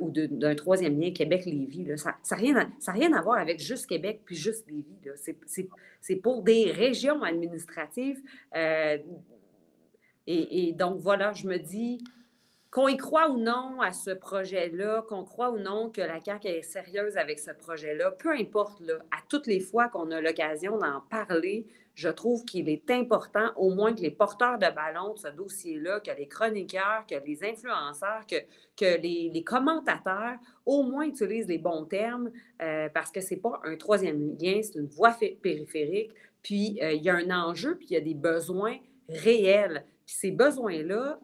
ou 0.00 0.10
d'un 0.10 0.54
troisième 0.54 1.00
lien 1.00 1.12
Québec-Lévis. 1.12 1.98
Ça 1.98 2.16
n'a 2.30 2.36
rien, 2.92 3.12
à 3.12 3.22
voir 3.22 3.38
avec 3.38 3.60
juste 3.60 3.86
Québec 3.86 4.22
puis 4.24 4.36
juste 4.36 4.66
Lévis. 4.68 4.98
C'est 6.00 6.16
pour 6.16 6.42
des 6.42 6.70
régions 6.70 7.22
administratives. 7.22 8.20
Euh, 8.54 8.98
et, 10.26 10.72
donc, 10.72 11.00
voilà, 11.00 11.32
je 11.32 11.46
me 11.46 11.58
dis 11.58 12.04
qu'on 12.74 12.88
y 12.88 12.96
croit 12.96 13.30
ou 13.30 13.38
non 13.38 13.80
à 13.80 13.92
ce 13.92 14.10
projet-là, 14.10 15.04
qu'on 15.08 15.22
croit 15.22 15.50
ou 15.52 15.58
non 15.58 15.90
que 15.90 16.00
la 16.00 16.18
CAQ 16.20 16.48
est 16.48 16.62
sérieuse 16.62 17.16
avec 17.16 17.38
ce 17.38 17.52
projet-là, 17.52 18.10
peu 18.10 18.30
importe, 18.30 18.80
là, 18.80 18.94
à 19.12 19.18
toutes 19.28 19.46
les 19.46 19.60
fois 19.60 19.88
qu'on 19.88 20.10
a 20.10 20.20
l'occasion 20.20 20.76
d'en 20.76 21.00
parler, 21.08 21.68
je 21.94 22.08
trouve 22.08 22.44
qu'il 22.44 22.68
est 22.68 22.90
important, 22.90 23.52
au 23.54 23.72
moins 23.72 23.94
que 23.94 24.00
les 24.00 24.10
porteurs 24.10 24.58
de 24.58 24.66
ballon 24.74 25.14
de 25.14 25.18
ce 25.20 25.28
dossier-là, 25.28 26.00
que 26.00 26.10
les 26.18 26.26
chroniqueurs, 26.26 27.04
que 27.08 27.14
les 27.24 27.44
influenceurs, 27.44 28.26
que, 28.26 29.00
les, 29.00 29.44
commentateurs, 29.46 30.36
au 30.66 30.82
moins 30.82 31.04
utilisent 31.04 31.46
les 31.46 31.58
bons 31.58 31.84
termes, 31.84 32.32
euh, 32.60 32.88
parce 32.92 33.12
que 33.12 33.20
ce 33.20 33.34
n'est 33.34 33.40
pas 33.40 33.60
un 33.62 33.76
troisième 33.76 34.36
lien, 34.36 34.58
c'est 34.60 34.80
une 34.80 34.88
voie 34.88 35.16
périphérique. 35.40 36.10
Puis 36.42 36.80
euh, 36.82 36.90
il 36.92 37.04
y 37.04 37.08
a 37.08 37.14
un 37.14 37.30
enjeu, 37.30 37.76
puis 37.76 37.86
il 37.90 37.92
y 37.92 37.96
a 37.96 38.00
des 38.00 38.14
besoins 38.14 38.78
réels. 39.08 39.84
Puis 40.06 40.16
ces 40.16 40.32
besoins-là, 40.32 41.20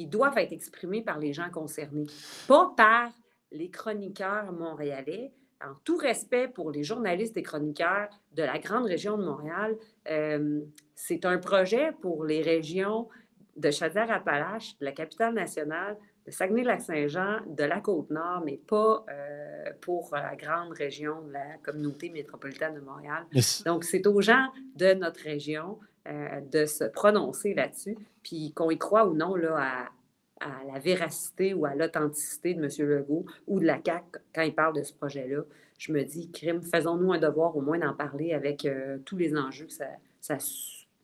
ils 0.00 0.08
doivent 0.08 0.38
être 0.38 0.52
exprimés 0.52 1.02
par 1.02 1.18
les 1.18 1.32
gens 1.32 1.50
concernés, 1.50 2.06
pas 2.48 2.72
par 2.76 3.10
les 3.52 3.70
chroniqueurs 3.70 4.52
montréalais, 4.52 5.32
en 5.62 5.74
tout 5.84 5.96
respect 5.96 6.48
pour 6.48 6.70
les 6.70 6.82
journalistes 6.82 7.36
et 7.36 7.42
chroniqueurs 7.42 8.08
de 8.32 8.42
la 8.42 8.58
grande 8.58 8.86
région 8.86 9.18
de 9.18 9.24
Montréal, 9.24 9.76
euh, 10.08 10.60
c'est 10.94 11.26
un 11.26 11.38
projet 11.38 11.92
pour 12.00 12.24
les 12.24 12.40
régions 12.40 13.08
de 13.56 13.70
Chaudière-Appalaches, 13.70 14.78
de 14.78 14.86
la 14.86 14.92
capitale 14.92 15.34
nationale, 15.34 15.98
de 16.26 16.30
Saguenay-Lac-Saint-Jean, 16.30 17.40
de 17.46 17.64
la 17.64 17.80
Côte-Nord, 17.80 18.42
mais 18.44 18.56
pas 18.56 19.04
euh, 19.10 19.70
pour 19.82 20.10
la 20.12 20.34
grande 20.36 20.72
région 20.72 21.22
de 21.22 21.32
la 21.32 21.58
communauté 21.62 22.08
métropolitaine 22.08 22.74
de 22.74 22.80
Montréal. 22.80 23.26
Donc, 23.66 23.84
c'est 23.84 24.06
aux 24.06 24.20
gens 24.22 24.48
de 24.76 24.94
notre 24.94 25.22
région 25.22 25.78
euh, 26.10 26.40
de 26.52 26.66
se 26.66 26.84
prononcer 26.84 27.54
là-dessus, 27.54 27.96
puis 28.22 28.52
qu'on 28.52 28.70
y 28.70 28.78
croit 28.78 29.06
ou 29.06 29.14
non 29.14 29.34
là, 29.36 29.56
à, 29.58 30.46
à 30.46 30.64
la 30.72 30.78
véracité 30.78 31.54
ou 31.54 31.66
à 31.66 31.74
l'authenticité 31.74 32.54
de 32.54 32.64
M. 32.64 32.88
Legault 32.88 33.26
ou 33.46 33.60
de 33.60 33.66
la 33.66 33.78
CAC 33.78 34.04
quand 34.34 34.42
il 34.42 34.54
parle 34.54 34.76
de 34.76 34.82
ce 34.82 34.92
projet-là, 34.92 35.42
je 35.78 35.92
me 35.92 36.02
dis, 36.04 36.30
crime, 36.30 36.62
faisons-nous 36.62 37.12
un 37.12 37.18
devoir 37.18 37.56
au 37.56 37.62
moins 37.62 37.78
d'en 37.78 37.94
parler 37.94 38.32
avec 38.32 38.64
euh, 38.64 38.98
tous 39.04 39.16
les 39.16 39.34
enjeux 39.36 39.66
que 39.66 39.72
ça, 39.72 39.86
ça 40.20 40.36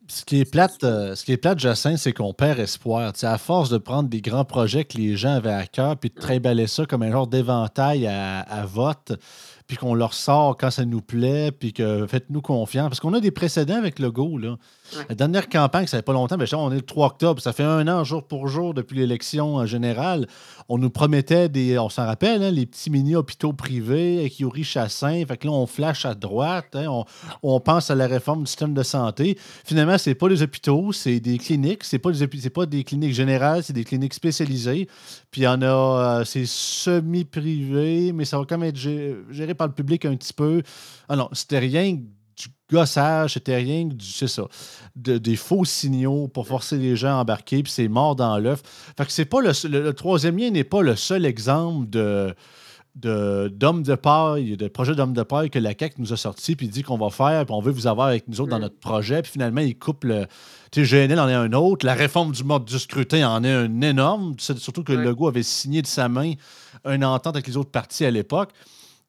ce 0.09 0.23
qui 0.23 0.39
est 0.39 0.49
plate, 0.49 0.83
euh, 0.83 1.15
ce 1.15 1.25
qui 1.25 1.33
est 1.33 1.37
plate, 1.37 1.59
Jacinthe, 1.59 1.97
c'est 1.97 2.13
qu'on 2.13 2.33
perd 2.33 2.59
espoir. 2.59 3.11
à 3.21 3.37
force 3.37 3.69
de 3.69 3.77
prendre 3.77 4.07
des 4.07 4.21
grands 4.21 4.45
projets 4.45 4.85
que 4.85 4.97
les 4.97 5.17
gens 5.17 5.33
avaient 5.33 5.49
à 5.51 5.65
cœur, 5.65 5.97
puis 5.97 6.09
de 6.09 6.15
trimballer 6.19 6.67
ça 6.67 6.85
comme 6.85 7.03
un 7.03 7.11
genre 7.11 7.27
d'éventail 7.27 8.07
à, 8.07 8.39
à, 8.39 8.65
vote, 8.65 9.13
puis 9.67 9.75
qu'on 9.75 9.93
leur 9.93 10.13
sort 10.13 10.55
quand 10.57 10.71
ça 10.71 10.85
nous 10.85 11.01
plaît, 11.01 11.51
puis 11.51 11.73
que 11.73 12.07
faites-nous 12.07 12.41
confiance. 12.41 12.87
Parce 12.87 13.01
qu'on 13.01 13.13
a 13.13 13.19
des 13.19 13.31
précédents 13.31 13.75
avec 13.75 13.99
le 13.99 14.11
Go. 14.11 14.37
Là. 14.37 14.55
La 15.09 15.15
dernière 15.15 15.49
campagne, 15.49 15.87
ça 15.87 15.97
fait 15.97 16.03
pas 16.03 16.13
longtemps, 16.13 16.37
mais 16.37 16.53
on 16.53 16.71
est 16.71 16.75
le 16.75 16.81
3 16.81 17.07
octobre, 17.07 17.41
ça 17.41 17.51
fait 17.51 17.63
un 17.63 17.85
an 17.89 18.05
jour 18.05 18.23
pour 18.23 18.47
jour 18.47 18.73
depuis 18.73 18.97
l'élection 18.97 19.65
générale. 19.65 20.27
On 20.69 20.77
nous 20.77 20.89
promettait 20.89 21.49
des, 21.49 21.77
on 21.77 21.89
s'en 21.89 22.05
rappelle, 22.05 22.43
hein, 22.43 22.51
les 22.51 22.65
petits 22.65 22.89
mini-hôpitaux 22.89 23.51
privés 23.51 24.19
avec 24.19 24.39
Yuri 24.39 24.63
Chassin. 24.63 25.23
Fait 25.27 25.35
que 25.37 25.47
là, 25.47 25.53
on 25.53 25.67
flash 25.67 26.05
à 26.05 26.13
droite, 26.13 26.73
hein, 26.73 26.85
on, 26.87 27.03
on, 27.43 27.59
pense 27.59 27.91
à 27.91 27.95
la 27.95 28.07
réforme 28.07 28.41
du 28.43 28.47
système 28.47 28.73
de 28.73 28.83
santé. 28.83 29.37
Finalement, 29.65 29.97
c'est 29.97 30.15
pas 30.15 30.29
des 30.29 30.41
hôpitaux, 30.41 30.93
c'est 30.93 31.19
des 31.19 31.37
cliniques. 31.37 31.83
C'est 31.83 31.99
pas 31.99 32.11
des, 32.11 32.49
pas 32.49 32.65
des 32.65 32.83
cliniques 32.85 33.13
générales, 33.13 33.63
c'est 33.63 33.73
des 33.73 33.83
cliniques 33.83 34.13
spécialisées. 34.13 34.87
Puis 35.31 35.41
il 35.41 35.43
y 35.43 35.47
en 35.47 35.61
a, 35.61 35.65
euh, 36.19 36.23
c'est 36.25 36.45
semi-privé, 36.45 38.13
mais 38.13 38.25
ça 38.25 38.37
va 38.37 38.45
quand 38.45 38.57
même 38.57 38.69
être 38.69 38.77
géré 38.77 39.53
par 39.53 39.67
le 39.67 39.73
public 39.73 40.05
un 40.05 40.15
petit 40.15 40.33
peu. 40.33 40.63
Ah 41.09 41.15
non, 41.15 41.29
c'était 41.33 41.59
rien 41.59 41.93
du 41.93 42.47
gossage, 42.71 43.33
c'était 43.33 43.55
rien 43.55 43.85
du, 43.85 44.05
c'est 44.05 44.27
ça, 44.27 44.43
des 44.95 45.35
faux 45.35 45.65
signaux 45.65 46.27
pour 46.27 46.47
forcer 46.47 46.77
les 46.77 46.95
gens 46.95 47.17
à 47.17 47.21
embarquer, 47.21 47.63
puis 47.63 47.71
c'est 47.71 47.87
mort 47.87 48.15
dans 48.15 48.37
l'œuf. 48.37 48.61
Fait 48.97 49.05
que 49.05 49.11
c'est 49.11 49.25
pas 49.25 49.41
le, 49.41 49.51
le, 49.67 49.93
troisième 49.93 50.37
lien 50.37 50.49
n'est 50.51 50.63
pas 50.63 50.81
le 50.81 50.95
seul 50.95 51.25
exemple 51.25 51.89
de 51.89 52.33
d'hommes 53.01 53.83
de, 53.83 53.95
paille, 53.95 54.57
de 54.57 54.67
projet 54.67 54.95
d'hommes 54.95 55.13
de 55.13 55.23
paille 55.23 55.49
que 55.49 55.59
la 55.59 55.73
CAQ 55.77 55.95
nous 55.99 56.13
a 56.13 56.17
sorti, 56.17 56.55
puis 56.55 56.67
dit 56.67 56.83
qu'on 56.83 56.97
va 56.97 57.09
faire, 57.09 57.45
puis 57.45 57.53
on 57.53 57.61
veut 57.61 57.71
vous 57.71 57.87
avoir 57.87 58.07
avec 58.07 58.27
nous 58.27 58.41
autres 58.41 58.49
dans 58.49 58.57
mm. 58.57 58.61
notre 58.61 58.79
projet, 58.79 59.21
puis 59.21 59.31
finalement, 59.31 59.61
il 59.61 59.77
coupe 59.77 60.03
le. 60.03 60.25
Tu 60.71 60.85
sais, 60.85 61.07
GNL 61.07 61.19
en 61.19 61.29
est 61.29 61.33
un 61.33 61.53
autre, 61.53 61.85
la 61.85 61.93
réforme 61.93 62.33
du 62.33 62.43
mode 62.43 62.65
du 62.65 62.77
scrutin 62.77 63.29
en 63.29 63.43
est 63.43 63.51
un 63.51 63.81
énorme, 63.81 64.35
surtout 64.37 64.83
que 64.83 64.91
le 64.91 65.03
Legault 65.03 65.27
avait 65.27 65.43
signé 65.43 65.81
de 65.81 65.87
sa 65.87 66.09
main 66.09 66.33
une 66.85 67.05
entente 67.05 67.35
avec 67.35 67.47
les 67.47 67.55
autres 67.55 67.71
partis 67.71 68.03
à 68.03 68.11
l'époque. 68.11 68.49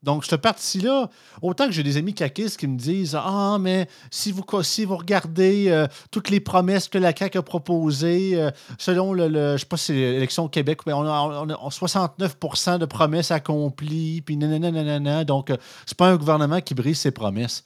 Donc, 0.04 0.24
cette 0.24 0.40
partie-là, 0.40 1.10
autant 1.42 1.66
que 1.66 1.72
j'ai 1.72 1.82
des 1.82 1.96
amis 1.96 2.14
caquistes 2.14 2.56
qui 2.56 2.68
me 2.68 2.78
disent 2.78 3.16
Ah, 3.16 3.56
mais 3.60 3.88
si 4.12 4.30
vous, 4.30 4.44
si 4.62 4.84
vous 4.84 4.96
regardez 4.96 5.66
euh, 5.68 5.88
toutes 6.12 6.30
les 6.30 6.38
promesses 6.38 6.86
que 6.86 6.98
la 6.98 7.14
CAQ 7.14 7.38
a 7.38 7.42
proposées, 7.42 8.40
euh, 8.40 8.50
selon 8.78 9.12
le, 9.12 9.28
je 9.56 9.58
sais 9.58 9.66
pas 9.66 9.76
si 9.76 9.86
c'est 9.86 9.94
l'élection 9.94 10.44
au 10.44 10.48
Québec, 10.48 10.82
on 10.86 11.04
a, 11.04 11.70
69 11.70 12.36
de 12.78 12.84
promesses 12.84 13.32
accomplies, 13.32 14.22
puis 14.22 14.36
nanana, 14.36 15.24
Donc, 15.24 15.50
euh, 15.50 15.56
c'est 15.84 15.98
pas 15.98 16.08
un 16.08 16.16
gouvernement 16.16 16.60
qui 16.60 16.74
brise 16.74 17.00
ses 17.00 17.10
promesses. 17.10 17.64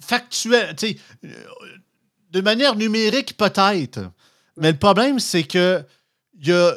Factuel, 0.00 0.76
tu 0.76 0.86
sais, 0.86 0.96
de 2.30 2.40
manière 2.40 2.76
numérique, 2.76 3.36
peut-être. 3.36 4.00
Mais 4.56 4.70
le 4.70 4.78
problème, 4.78 5.18
c'est 5.18 5.42
que 5.42 5.84
y 6.40 6.52
a, 6.52 6.74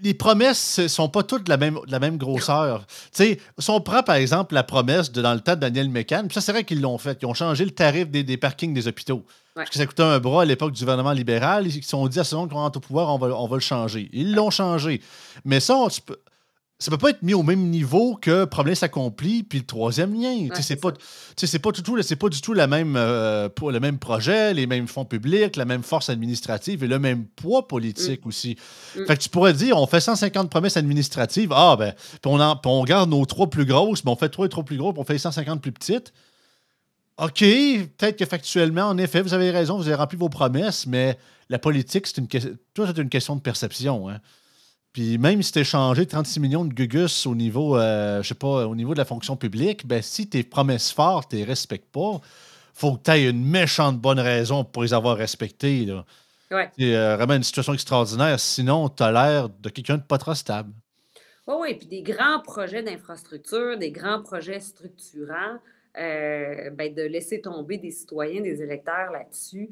les 0.00 0.14
promesses 0.14 0.78
ne 0.78 0.88
sont 0.88 1.08
pas 1.08 1.22
toutes 1.22 1.44
de 1.44 1.50
la 1.50 1.56
même, 1.56 1.78
la 1.86 1.98
même 1.98 2.16
grosseur. 2.16 2.86
si 3.12 3.38
on 3.68 3.80
prend 3.80 4.02
par 4.02 4.16
exemple 4.16 4.54
la 4.54 4.62
promesse 4.62 5.12
de 5.12 5.22
dans 5.22 5.34
le 5.34 5.40
temps 5.40 5.54
de 5.54 5.60
Daniel 5.60 5.88
Mécan, 5.88 6.26
ça 6.30 6.40
c'est 6.40 6.52
vrai 6.52 6.64
qu'ils 6.64 6.80
l'ont 6.80 6.98
fait. 6.98 7.18
Ils 7.22 7.26
ont 7.26 7.34
changé 7.34 7.64
le 7.64 7.70
tarif 7.70 8.08
des, 8.08 8.36
parkings 8.36 8.74
des 8.74 8.88
hôpitaux. 8.88 9.24
Parce 9.54 9.70
que 9.70 9.76
ça 9.76 9.86
coûtait 9.86 10.04
un 10.04 10.20
bras 10.20 10.42
à 10.42 10.44
l'époque 10.44 10.72
du 10.72 10.80
gouvernement 10.80 11.12
libéral. 11.12 11.66
Ils 11.66 11.82
se 11.82 11.88
sont 11.88 12.06
dit 12.06 12.20
à 12.20 12.24
ce 12.24 12.36
moment 12.36 12.48
qu'on 12.48 12.56
rentre 12.56 12.78
au 12.78 12.80
pouvoir, 12.80 13.12
on 13.12 13.18
va, 13.18 13.28
on 13.28 13.48
va 13.48 13.56
le 13.56 13.60
changer. 13.60 14.08
Ils 14.12 14.32
l'ont 14.32 14.50
changé. 14.50 15.00
Mais 15.44 15.58
ça, 15.58 15.76
on, 15.76 15.88
ça 16.80 16.92
peut 16.92 16.98
pas 16.98 17.10
être 17.10 17.22
mis 17.22 17.34
au 17.34 17.42
même 17.42 17.70
niveau 17.70 18.14
que 18.14 18.44
promesse 18.44 18.84
accomplie 18.84 19.42
puis 19.42 19.58
le 19.58 19.66
troisième 19.66 20.14
lien. 20.14 20.48
c'est 20.60 20.76
pas, 20.76 20.92
c'est 21.36 21.58
pas 21.58 21.72
du 21.72 21.82
tout, 21.82 22.00
c'est 22.02 22.16
pas 22.16 22.28
du 22.28 22.40
tout 22.40 22.52
la 22.52 22.68
même, 22.68 22.94
euh, 22.96 23.48
le 23.60 23.80
même 23.80 23.98
projet, 23.98 24.54
les 24.54 24.68
mêmes 24.68 24.86
fonds 24.86 25.04
publics, 25.04 25.56
la 25.56 25.64
même 25.64 25.82
force 25.82 26.08
administrative 26.08 26.84
et 26.84 26.86
le 26.86 27.00
même 27.00 27.24
poids 27.24 27.66
politique 27.66 28.24
mm. 28.24 28.28
aussi. 28.28 28.56
Mm. 28.94 29.06
Fait 29.06 29.16
que 29.16 29.22
tu 29.22 29.28
pourrais 29.28 29.54
dire, 29.54 29.76
on 29.76 29.88
fait 29.88 30.00
150 30.00 30.50
promesses 30.50 30.76
administratives, 30.76 31.52
ah 31.52 31.74
ben, 31.76 31.94
puis 32.22 32.30
on, 32.30 32.38
on 32.38 32.84
garde 32.84 33.10
nos 33.10 33.26
trois 33.26 33.50
plus 33.50 33.64
grosses, 33.64 34.04
mais 34.04 34.12
on 34.12 34.16
fait 34.16 34.28
trois 34.28 34.48
trop 34.48 34.62
plus 34.62 34.76
gros, 34.76 34.92
puis 34.92 35.00
on 35.00 35.04
fait 35.04 35.18
150 35.18 35.60
plus 35.60 35.72
petites. 35.72 36.12
OK, 37.18 37.40
peut-être 37.40 38.16
que 38.16 38.24
factuellement, 38.24 38.84
en 38.84 38.98
effet, 38.98 39.20
vous 39.22 39.34
avez 39.34 39.50
raison, 39.50 39.76
vous 39.76 39.88
avez 39.88 39.96
rempli 39.96 40.16
vos 40.16 40.28
promesses, 40.28 40.86
mais 40.86 41.18
la 41.48 41.58
politique, 41.58 42.06
c'est 42.06 42.18
une, 42.18 42.28
une 42.96 43.08
question 43.08 43.34
de 43.34 43.40
perception. 43.40 44.08
Hein. 44.08 44.20
Puis 44.92 45.18
même 45.18 45.42
si 45.42 45.52
tu 45.52 45.64
changé 45.64 46.06
36 46.06 46.40
millions 46.40 46.64
de 46.64 46.72
gugus 46.72 47.26
au 47.26 47.34
niveau, 47.34 47.76
euh, 47.76 48.22
je 48.22 48.28
sais 48.28 48.34
pas, 48.34 48.66
au 48.66 48.74
niveau 48.74 48.94
de 48.94 48.98
la 48.98 49.04
fonction 49.04 49.36
publique, 49.36 49.86
ben 49.86 50.02
si 50.02 50.28
tes 50.28 50.42
promesses 50.42 50.92
fortes, 50.92 51.30
tu 51.30 51.36
les 51.36 51.44
respectes 51.44 51.90
pas, 51.92 52.20
faut 52.74 52.96
que 52.96 53.02
tu 53.04 53.10
aies 53.10 53.28
une 53.28 53.44
méchante 53.44 53.98
bonne 53.98 54.20
raison 54.20 54.64
pour 54.64 54.82
les 54.82 54.94
avoir 54.94 55.16
respectées. 55.16 55.84
Là. 55.84 56.04
C'est 56.50 56.96
euh, 56.96 57.16
vraiment 57.16 57.34
une 57.34 57.42
situation 57.42 57.74
extraordinaire. 57.74 58.40
Sinon, 58.40 58.88
tu 58.88 59.02
as 59.02 59.12
l'air 59.12 59.48
de 59.50 59.68
quelqu'un 59.68 59.98
de 59.98 60.02
pas 60.02 60.16
trop 60.16 60.34
stable. 60.34 60.72
Oui, 61.46 61.54
oui, 61.60 61.74
puis 61.74 61.86
des 61.86 62.02
grands 62.02 62.40
projets 62.40 62.82
d'infrastructure, 62.82 63.78
des 63.78 63.90
grands 63.90 64.22
projets 64.22 64.60
structurants. 64.60 65.58
Euh, 65.98 66.70
ben, 66.70 66.94
de 66.94 67.02
laisser 67.02 67.40
tomber 67.40 67.76
des 67.76 67.90
citoyens, 67.90 68.40
des 68.40 68.62
électeurs 68.62 69.10
là-dessus, 69.10 69.68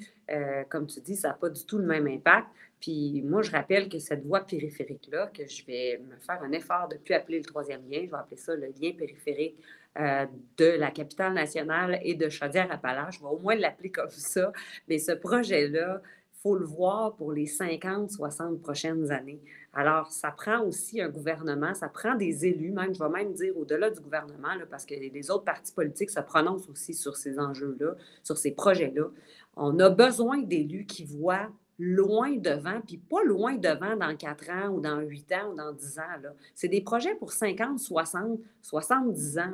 comme 0.68 0.88
tu 0.88 1.00
dis, 1.00 1.14
ça 1.14 1.29
n'a 1.29 1.35
pas 1.35 1.50
du 1.50 1.64
tout 1.64 1.79
le 1.79 1.85
même 1.85 2.09
impact. 2.09 2.48
Puis 2.81 3.23
moi, 3.23 3.43
je 3.43 3.51
rappelle 3.51 3.89
que 3.89 3.99
cette 3.99 4.25
voie 4.25 4.41
périphérique-là, 4.41 5.29
que 5.29 5.47
je 5.47 5.65
vais 5.65 5.99
me 5.99 6.17
faire 6.19 6.43
un 6.43 6.53
effort 6.53 6.89
de 6.89 6.95
ne 6.95 7.01
plus 7.01 7.15
appeler 7.15 7.39
le 7.39 7.45
troisième 7.45 7.83
lien, 7.89 8.03
je 8.05 8.11
vais 8.11 8.17
appeler 8.17 8.37
ça 8.37 8.55
le 8.55 8.67
lien 8.81 8.93
périphérique 8.93 9.57
euh, 9.99 10.27
de 10.59 10.77
la 10.79 10.91
capitale 10.91 11.33
nationale 11.33 11.99
et 12.03 12.15
de 12.15 12.29
Chaudière-Appalaches, 12.29 13.17
je 13.17 13.21
vais 13.21 13.31
au 13.31 13.39
moins 13.39 13.55
l'appeler 13.55 13.91
comme 13.91 14.09
ça. 14.11 14.53
Mais 14.89 14.99
ce 14.99 15.12
projet-là, 15.12 16.03
il 16.05 16.41
faut 16.43 16.57
le 16.57 16.67
voir 16.67 17.17
pour 17.17 17.33
les 17.33 17.47
50, 17.47 18.11
60 18.11 18.61
prochaines 18.61 19.11
années. 19.11 19.41
Alors, 19.73 20.12
ça 20.12 20.31
prend 20.31 20.61
aussi 20.61 21.01
un 21.01 21.09
gouvernement, 21.09 21.73
ça 21.75 21.89
prend 21.89 22.15
des 22.15 22.47
élus, 22.47 22.73
même, 22.73 22.95
je 22.95 23.03
vais 23.03 23.09
même 23.09 23.33
dire 23.33 23.57
au-delà 23.57 23.91
du 23.91 24.01
gouvernement, 24.01 24.55
parce 24.71 24.85
que 24.85 24.95
les 24.95 25.31
autres 25.31 25.45
partis 25.45 25.73
politiques 25.73 26.11
se 26.11 26.21
prononcent 26.21 26.69
aussi 26.69 26.93
sur 26.93 27.17
ces 27.17 27.39
enjeux-là, 27.39 27.95
sur 28.23 28.37
ces 28.37 28.53
projets-là. 28.53 29.09
On 29.57 29.79
a 29.81 29.89
besoin 29.89 30.39
d'élus 30.39 30.85
qui 30.85 31.05
voient 31.05 31.51
loin 31.79 32.37
devant, 32.37 32.81
puis 32.81 32.97
pas 32.97 33.23
loin 33.25 33.57
devant 33.57 33.97
dans 33.97 34.17
4 34.17 34.51
ans 34.51 34.69
ou 34.69 34.81
dans 34.81 35.01
8 35.01 35.33
ans 35.33 35.53
ou 35.53 35.57
dans 35.57 35.73
10 35.73 35.99
ans. 35.99 36.31
C'est 36.55 36.69
des 36.69 36.81
projets 36.81 37.15
pour 37.15 37.33
50, 37.33 37.79
60, 37.79 38.41
70 38.62 39.39
ans. 39.39 39.53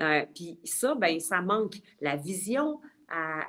Euh, 0.00 0.24
puis 0.34 0.58
ça, 0.64 0.94
ben 0.94 1.18
ça 1.18 1.40
manque. 1.40 1.76
La 2.00 2.16
vision 2.16 2.80
à, 3.08 3.46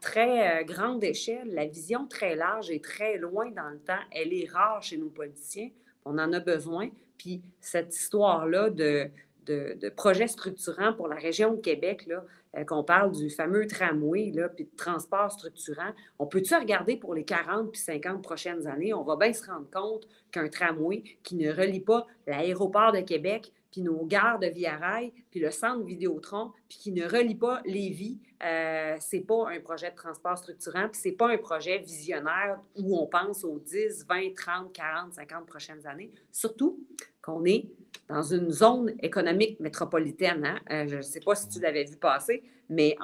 très 0.00 0.62
euh, 0.62 0.64
grande 0.64 1.02
échelle, 1.04 1.52
la 1.52 1.66
vision 1.66 2.06
très 2.06 2.34
large 2.34 2.70
et 2.70 2.80
très 2.80 3.18
loin 3.18 3.50
dans 3.50 3.68
le 3.68 3.78
temps, 3.78 4.00
elle 4.10 4.32
est 4.32 4.50
rare 4.50 4.82
chez 4.82 4.96
nos 4.96 5.10
politiciens. 5.10 5.70
On 6.04 6.18
en 6.18 6.32
a 6.32 6.40
besoin. 6.40 6.90
Puis 7.18 7.42
cette 7.60 7.94
histoire-là 7.94 8.70
de, 8.70 9.10
de, 9.46 9.76
de 9.80 9.88
projets 9.90 10.28
structurants 10.28 10.94
pour 10.94 11.08
la 11.08 11.16
région 11.16 11.54
de 11.54 11.60
Québec, 11.60 12.06
là, 12.06 12.24
euh, 12.56 12.64
qu'on 12.64 12.82
parle 12.82 13.12
du 13.12 13.30
fameux 13.30 13.66
tramway, 13.66 14.30
là, 14.34 14.48
puis 14.48 14.64
de 14.64 14.76
transport 14.76 15.30
structurant, 15.30 15.92
on 16.18 16.26
peut-tu 16.26 16.54
regarder 16.54 16.96
pour 16.96 17.14
les 17.14 17.24
40 17.24 17.70
puis 17.70 17.80
50 17.80 18.22
prochaines 18.22 18.66
années? 18.66 18.92
On 18.92 19.04
va 19.04 19.16
bien 19.16 19.32
se 19.32 19.46
rendre 19.46 19.70
compte 19.70 20.08
qu'un 20.32 20.48
tramway 20.48 21.02
qui 21.22 21.36
ne 21.36 21.52
relie 21.52 21.80
pas 21.80 22.06
l'aéroport 22.26 22.92
de 22.92 23.00
Québec, 23.00 23.52
puis 23.70 23.82
nos 23.82 24.04
gares 24.04 24.38
de 24.38 24.48
Via 24.48 24.76
Rail, 24.76 25.12
puis 25.30 25.40
le 25.40 25.50
centre 25.50 25.84
Vidéotron, 25.84 26.52
puis 26.68 26.78
qui 26.78 26.92
ne 26.92 27.06
relie 27.06 27.36
pas 27.36 27.60
Lévis, 27.64 28.18
euh, 28.42 28.96
c'est 28.98 29.20
pas 29.20 29.50
un 29.50 29.60
projet 29.60 29.90
de 29.90 29.96
transport 29.96 30.36
structurant, 30.36 30.88
puis 30.88 31.00
c'est 31.00 31.12
pas 31.12 31.28
un 31.28 31.38
projet 31.38 31.78
visionnaire 31.78 32.58
où 32.76 32.98
on 32.98 33.06
pense 33.06 33.44
aux 33.44 33.58
10, 33.58 34.06
20, 34.08 34.34
30, 34.34 34.72
40, 34.72 35.14
50 35.14 35.46
prochaines 35.46 35.86
années. 35.86 36.10
Surtout 36.32 36.84
qu'on 37.22 37.44
est 37.44 37.66
dans 38.10 38.22
une 38.22 38.50
zone 38.50 38.94
économique 39.00 39.60
métropolitaine. 39.60 40.44
Hein. 40.44 40.58
Euh, 40.70 40.88
je 40.88 40.96
ne 40.96 41.02
sais 41.02 41.20
pas 41.20 41.34
si 41.34 41.48
tu 41.48 41.60
l'avais 41.60 41.84
vu 41.84 41.96
passer, 41.96 42.42
mais 42.68 42.96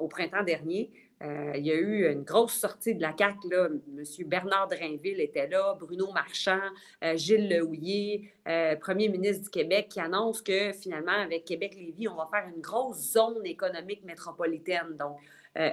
au 0.00 0.08
printemps 0.08 0.42
dernier, 0.42 0.90
euh, 1.22 1.52
il 1.54 1.64
y 1.64 1.70
a 1.70 1.74
eu 1.74 2.10
une 2.10 2.22
grosse 2.22 2.54
sortie 2.54 2.94
de 2.94 3.02
la 3.02 3.14
CAQ. 3.16 3.48
Là. 3.50 3.68
M. 3.68 4.04
Bernard 4.26 4.68
Drainville 4.68 5.20
était 5.20 5.46
là, 5.46 5.76
Bruno 5.78 6.10
Marchand, 6.12 6.58
euh, 7.04 7.16
Gilles 7.16 7.48
Lehouillier, 7.48 8.32
premier 8.80 9.08
ministre 9.08 9.44
du 9.44 9.50
Québec, 9.50 9.88
qui 9.90 10.00
annonce 10.00 10.42
que 10.42 10.72
finalement, 10.72 11.12
avec 11.12 11.44
Québec-Lévis, 11.44 12.08
on 12.08 12.16
va 12.16 12.28
faire 12.32 12.48
une 12.54 12.60
grosse 12.60 13.12
zone 13.12 13.44
économique 13.44 14.02
métropolitaine. 14.04 14.96
Donc, 14.98 15.18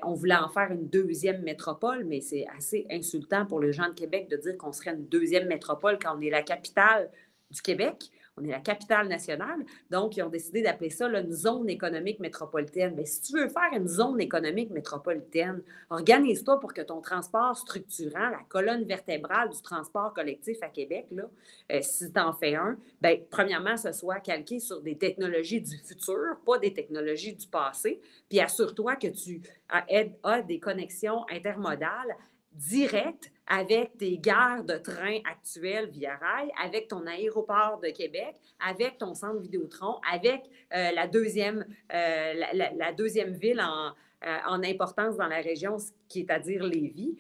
on 0.03 0.13
voulait 0.13 0.35
en 0.35 0.49
faire 0.49 0.71
une 0.71 0.87
deuxième 0.89 1.41
métropole, 1.41 2.03
mais 2.03 2.19
c'est 2.19 2.45
assez 2.57 2.85
insultant 2.91 3.45
pour 3.45 3.61
les 3.61 3.71
gens 3.71 3.87
de 3.87 3.93
Québec 3.93 4.27
de 4.29 4.35
dire 4.35 4.57
qu'on 4.57 4.73
serait 4.73 4.91
une 4.91 5.07
deuxième 5.07 5.47
métropole 5.47 5.97
quand 5.99 6.17
on 6.17 6.21
est 6.21 6.29
la 6.29 6.43
capitale 6.43 7.09
du 7.51 7.61
Québec. 7.61 8.11
On 8.37 8.43
est 8.43 8.51
la 8.51 8.59
capitale 8.59 9.07
nationale. 9.07 9.65
Donc, 9.89 10.15
ils 10.15 10.23
ont 10.23 10.29
décidé 10.29 10.61
d'appeler 10.61 10.89
ça 10.89 11.07
une 11.07 11.31
zone 11.31 11.69
économique 11.69 12.19
métropolitaine. 12.19 12.93
Mais 12.95 13.05
si 13.05 13.21
tu 13.21 13.33
veux 13.33 13.49
faire 13.49 13.69
une 13.73 13.87
zone 13.87 14.21
économique 14.21 14.69
métropolitaine, 14.69 15.61
organise-toi 15.89 16.59
pour 16.59 16.73
que 16.73 16.81
ton 16.81 17.01
transport 17.01 17.57
structurant, 17.57 18.29
la 18.29 18.41
colonne 18.47 18.85
vertébrale 18.85 19.49
du 19.49 19.61
transport 19.61 20.13
collectif 20.13 20.57
à 20.61 20.69
Québec, 20.69 21.07
là, 21.11 21.23
euh, 21.71 21.79
si 21.81 22.11
tu 22.13 22.19
en 22.19 22.31
fais 22.31 22.55
un, 22.55 22.77
bien, 23.01 23.17
premièrement, 23.29 23.75
ce 23.75 23.91
soit 23.91 24.21
calqué 24.21 24.59
sur 24.59 24.81
des 24.81 24.97
technologies 24.97 25.61
du 25.61 25.77
futur, 25.77 26.37
pas 26.45 26.57
des 26.59 26.73
technologies 26.73 27.35
du 27.35 27.47
passé. 27.47 27.99
Puis 28.29 28.39
assure-toi 28.39 28.95
que 28.95 29.07
tu 29.07 29.41
as 29.69 30.41
des 30.43 30.59
connexions 30.59 31.25
intermodales 31.29 32.15
directes 32.53 33.31
avec 33.49 33.97
tes 33.97 34.17
gares 34.19 34.63
de 34.63 34.75
train 34.75 35.17
actuelles 35.29 35.89
via 35.89 36.15
rail, 36.15 36.49
avec 36.63 36.87
ton 36.87 37.05
aéroport 37.07 37.79
de 37.83 37.89
Québec, 37.89 38.35
avec 38.65 38.99
ton 38.99 39.15
centre 39.15 39.39
Vidéotron, 39.39 39.99
avec 40.09 40.43
euh, 40.73 40.91
la, 40.91 41.07
deuxième, 41.07 41.65
euh, 41.91 42.33
la, 42.53 42.93
deuxième 42.93 43.33
ville 43.33 43.59
en, 43.59 43.87
euh, 44.25 44.37
en, 44.47 44.63
importance 44.63 45.17
dans 45.17 45.27
la 45.27 45.41
région, 45.41 45.77
qui 46.07 46.21
est 46.21 46.29
à 46.29 46.39
dire 46.39 46.63
Lévis. 46.63 47.17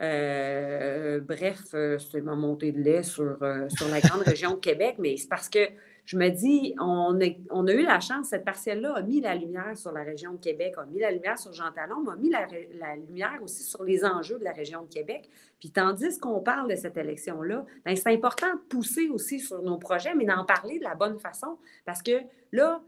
bref, 0.00 1.60
c'est 1.70 2.22
ma 2.22 2.34
montée 2.34 2.72
de 2.72 2.80
lait 2.80 3.04
sur, 3.04 3.38
sur 3.68 3.88
la 3.88 4.00
grande 4.00 4.22
région 4.22 4.54
de 4.54 4.60
Québec, 4.60 4.96
mais 4.98 5.16
c'est 5.16 5.28
parce 5.28 5.48
que 5.48 5.68
je 6.06 6.16
me 6.16 6.28
dis, 6.30 6.74
on, 6.78 7.18
on 7.50 7.66
a 7.66 7.72
eu 7.72 7.82
la 7.82 7.98
chance, 7.98 8.28
cette 8.28 8.44
partielle-là 8.44 8.94
a 8.94 9.02
mis 9.02 9.20
la 9.20 9.34
lumière 9.34 9.76
sur 9.76 9.90
la 9.90 10.04
région 10.04 10.34
de 10.34 10.38
Québec, 10.38 10.74
a 10.78 10.86
mis 10.86 11.00
la 11.00 11.10
lumière 11.10 11.36
sur 11.36 11.52
Jean 11.52 11.72
Talon, 11.72 12.08
a 12.08 12.14
mis 12.14 12.30
la, 12.30 12.46
lumière 12.94 13.38
aussi 13.42 13.64
sur 13.64 13.82
les 13.82 14.04
enjeux 14.04 14.38
de 14.38 14.44
la 14.44 14.52
région 14.52 14.82
de 14.82 14.88
Québec. 14.88 15.28
Puis 15.58 15.70
tandis 15.70 16.18
qu'on 16.18 16.40
parle 16.40 16.70
de 16.70 16.76
cette 16.76 16.96
élection-là, 16.96 17.66
ben, 17.84 17.96
c'est 17.96 18.12
important 18.12 18.46
de 18.54 18.60
pousser 18.68 19.08
aussi 19.08 19.40
sur 19.40 19.62
nos 19.62 19.78
projets, 19.78 20.14
mais 20.14 20.24
d'en 20.24 20.44
parler 20.44 20.78
de 20.78 20.84
la 20.84 20.94
bonne 20.94 21.18
façon. 21.18 21.58
Parce 21.84 22.02
que 22.02 22.20
là, 22.52 22.80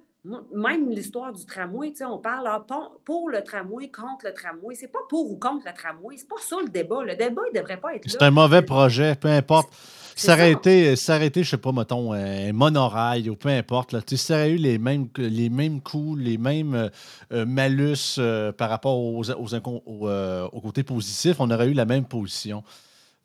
même 0.52 0.88
l'histoire 0.88 1.32
du 1.32 1.44
tramway, 1.44 1.92
on 2.02 2.18
parle 2.18 2.46
ah, 2.46 2.64
pour 3.04 3.30
le 3.30 3.42
tramway, 3.42 3.90
contre 3.90 4.26
le 4.26 4.34
tramway. 4.34 4.74
C'est 4.74 4.88
pas 4.88 4.98
pour 5.08 5.30
ou 5.30 5.36
contre 5.36 5.66
le 5.66 5.72
tramway. 5.72 6.16
C'est 6.16 6.28
pas 6.28 6.40
ça 6.40 6.56
le 6.62 6.68
débat. 6.68 7.02
Le 7.02 7.16
débat, 7.16 7.42
il 7.52 7.56
devrait 7.56 7.78
pas 7.78 7.94
être 7.94 8.06
là. 8.06 8.12
C'est 8.12 8.24
un 8.24 8.30
mauvais 8.30 8.62
projet, 8.62 9.14
peu 9.14 9.28
importe. 9.28 9.72
S'arrêter, 10.18 10.96
s'arrêter, 10.96 11.44
je 11.44 11.50
sais 11.50 11.58
pas, 11.58 11.72
mettons, 11.72 12.12
un 12.12 12.52
monorail 12.52 13.30
ou 13.30 13.36
peu 13.36 13.48
importe. 13.48 13.92
Là, 13.92 14.00
ça 14.04 14.34
aurait 14.34 14.50
eu 14.50 14.56
les 14.56 14.78
mêmes, 14.78 15.08
les 15.16 15.48
mêmes 15.48 15.80
coûts, 15.80 16.16
les 16.16 16.38
mêmes 16.38 16.74
euh, 16.74 16.88
euh, 17.32 17.46
malus 17.46 18.16
euh, 18.18 18.50
par 18.52 18.68
rapport 18.68 18.98
aux, 18.98 19.22
aux, 19.30 19.54
aux, 19.54 20.60
côtés 20.60 20.82
positifs, 20.82 21.36
on 21.38 21.50
aurait 21.50 21.68
eu 21.68 21.72
la 21.72 21.84
même 21.84 22.04
position. 22.04 22.64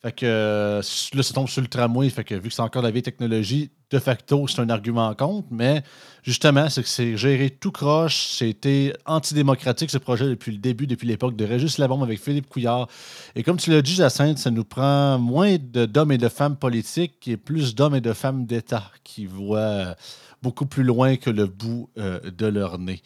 Fait 0.03 0.11
que 0.11 0.81
là, 1.13 1.23
ça 1.23 1.33
tombe 1.33 1.47
sur 1.47 1.61
le 1.61 1.67
tramway. 1.67 2.09
Fait 2.09 2.25
que 2.25 2.35
vu 2.35 2.49
que 2.49 2.53
c'est 2.53 2.61
encore 2.61 2.81
la 2.81 2.91
vieille 2.91 3.03
technologie, 3.03 3.71
de 3.89 3.99
facto, 3.99 4.47
c'est 4.47 4.59
un 4.59 4.69
argument 4.69 5.13
contre. 5.15 5.47
Mais 5.49 5.81
justement, 6.23 6.69
c'est 6.69 6.83
que 6.83 6.89
c'est 6.89 7.15
géré 7.15 7.49
tout 7.49 7.71
croche. 7.71 8.27
C'était 8.37 8.93
antidémocratique, 9.05 9.89
ce 9.89 9.97
projet, 9.97 10.27
depuis 10.27 10.51
le 10.51 10.57
début, 10.57 10.87
depuis 10.87 11.07
l'époque 11.07 11.37
de 11.37 11.45
Régis 11.45 11.77
Labombe 11.77 12.03
avec 12.03 12.19
Philippe 12.19 12.49
Couillard. 12.49 12.89
Et 13.35 13.43
comme 13.43 13.55
tu 13.55 13.71
l'as 13.71 13.81
dit, 13.81 13.93
Jacinthe, 13.93 14.39
ça 14.39 14.51
nous 14.51 14.65
prend 14.65 15.17
moins 15.19 15.55
d'hommes 15.57 16.11
et 16.11 16.17
de 16.17 16.27
femmes 16.27 16.57
politiques 16.57 17.25
et 17.29 17.37
plus 17.37 17.73
d'hommes 17.73 17.95
et 17.95 18.01
de 18.01 18.11
femmes 18.11 18.45
d'État 18.45 18.91
qui 19.05 19.25
voient 19.25 19.95
beaucoup 20.41 20.65
plus 20.65 20.83
loin 20.83 21.15
que 21.15 21.29
le 21.29 21.45
bout 21.45 21.89
euh, 21.97 22.19
de 22.19 22.47
leur 22.47 22.77
nez. 22.77 23.01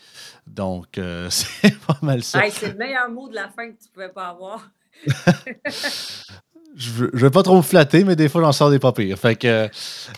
Donc, 0.48 0.98
euh, 0.98 1.30
c'est 1.32 1.78
pas 1.78 2.00
mal 2.02 2.24
ça. 2.24 2.42
c'est 2.50 2.70
le 2.70 2.78
meilleur 2.78 3.12
mot 3.12 3.30
de 3.30 3.36
la 3.36 3.50
fin 3.50 3.70
que 3.70 3.78
tu 3.84 3.88
pouvais 3.94 4.10
pas 4.10 4.30
avoir. 4.30 4.68
je 6.75 7.06
ne 7.06 7.10
vais 7.12 7.32
pas 7.32 7.41
trop 7.41 7.58
me 7.58 7.63
flatter, 7.63 8.03
mais 8.03 8.15
des 8.15 8.30
fois, 8.30 8.41
j'en 8.41 8.51
sors 8.51 8.69
des 8.69 8.77
pas 8.77 8.91
pires. 8.91 9.17
Fait 9.17 9.36
que, 9.36 9.67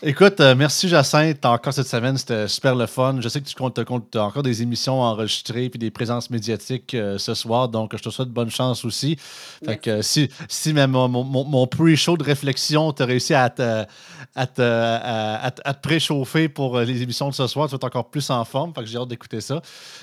écoute, 0.04 0.42
euh, 0.42 0.56
merci 0.56 0.90
Jacinthe. 0.90 1.46
Encore 1.46 1.74
cette 1.74 1.88
semaine, 1.88 2.18
c'était 2.18 2.50
super 2.50 2.76
le 2.76 2.86
fun. 2.86 3.16
Je 3.22 3.30
sais 3.30 3.40
que 3.40 3.48
tu 3.48 3.56
comptes, 3.56 3.82
comptes 3.86 4.14
encore 4.18 4.44
des 4.44 4.62
émissions 4.62 5.02
enregistrées 5.02 5.70
puis 5.70 5.80
des 5.80 5.90
présences 5.90 6.30
médiatiques 6.30 6.96
euh, 6.96 7.18
ce 7.18 7.34
soir. 7.34 7.70
Donc, 7.70 7.96
je 7.96 8.04
te 8.04 8.10
souhaite 8.10 8.28
bonne 8.28 8.50
chance 8.50 8.84
aussi. 8.84 9.16
Fait 9.64 9.78
que 9.78 10.02
si, 10.02 10.30
si 10.50 10.74
même 10.74 10.92
mon, 10.92 11.08
mon, 11.08 11.68
pre-show 11.68 12.18
de 12.18 12.24
réflexion, 12.24 12.92
tu 12.92 13.04
as 13.04 13.06
réussi 13.06 13.34
à 13.34 13.50
te, 13.50 13.86
à 14.36 14.48
te, 14.48 14.62
à, 14.62 15.52
te 15.52 15.82
préchauffer 15.82 16.50
pour 16.50 16.80
les 16.80 17.02
émissions 17.02 17.30
de 17.30 17.36
ce 17.36 17.48
soir, 17.48 17.68
tu 17.68 17.72
vas 17.72 17.78
être 17.78 17.86
encore 17.86 18.10
plus 18.10 18.30
en 18.32 18.44
forme. 18.44 18.74
Fait 18.74 18.82
que 18.82 18.88
j'ai 18.88 18.98
hâte 18.98 19.08
d'écouter 19.08 19.40
ça. 19.40 19.62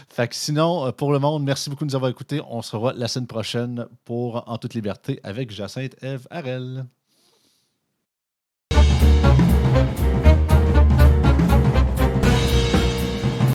Fait 0.09 0.27
que 0.29 0.35
sinon, 0.35 0.91
pour 0.93 1.13
le 1.13 1.19
monde, 1.19 1.43
merci 1.43 1.69
beaucoup 1.69 1.85
de 1.85 1.91
nous 1.91 1.97
avoir 1.97 2.11
écoutés. 2.11 2.41
On 2.49 2.63
se 2.63 2.75
revoit 2.75 2.95
la 2.97 3.09
semaine 3.09 3.27
prochaine 3.27 3.87
pour 4.05 4.45
En 4.47 4.59
toute 4.59 4.75
liberté 4.75 5.21
avec 5.23 5.51
Jacinthe 5.51 5.97
Eve 6.03 6.27
RL. 6.37 6.91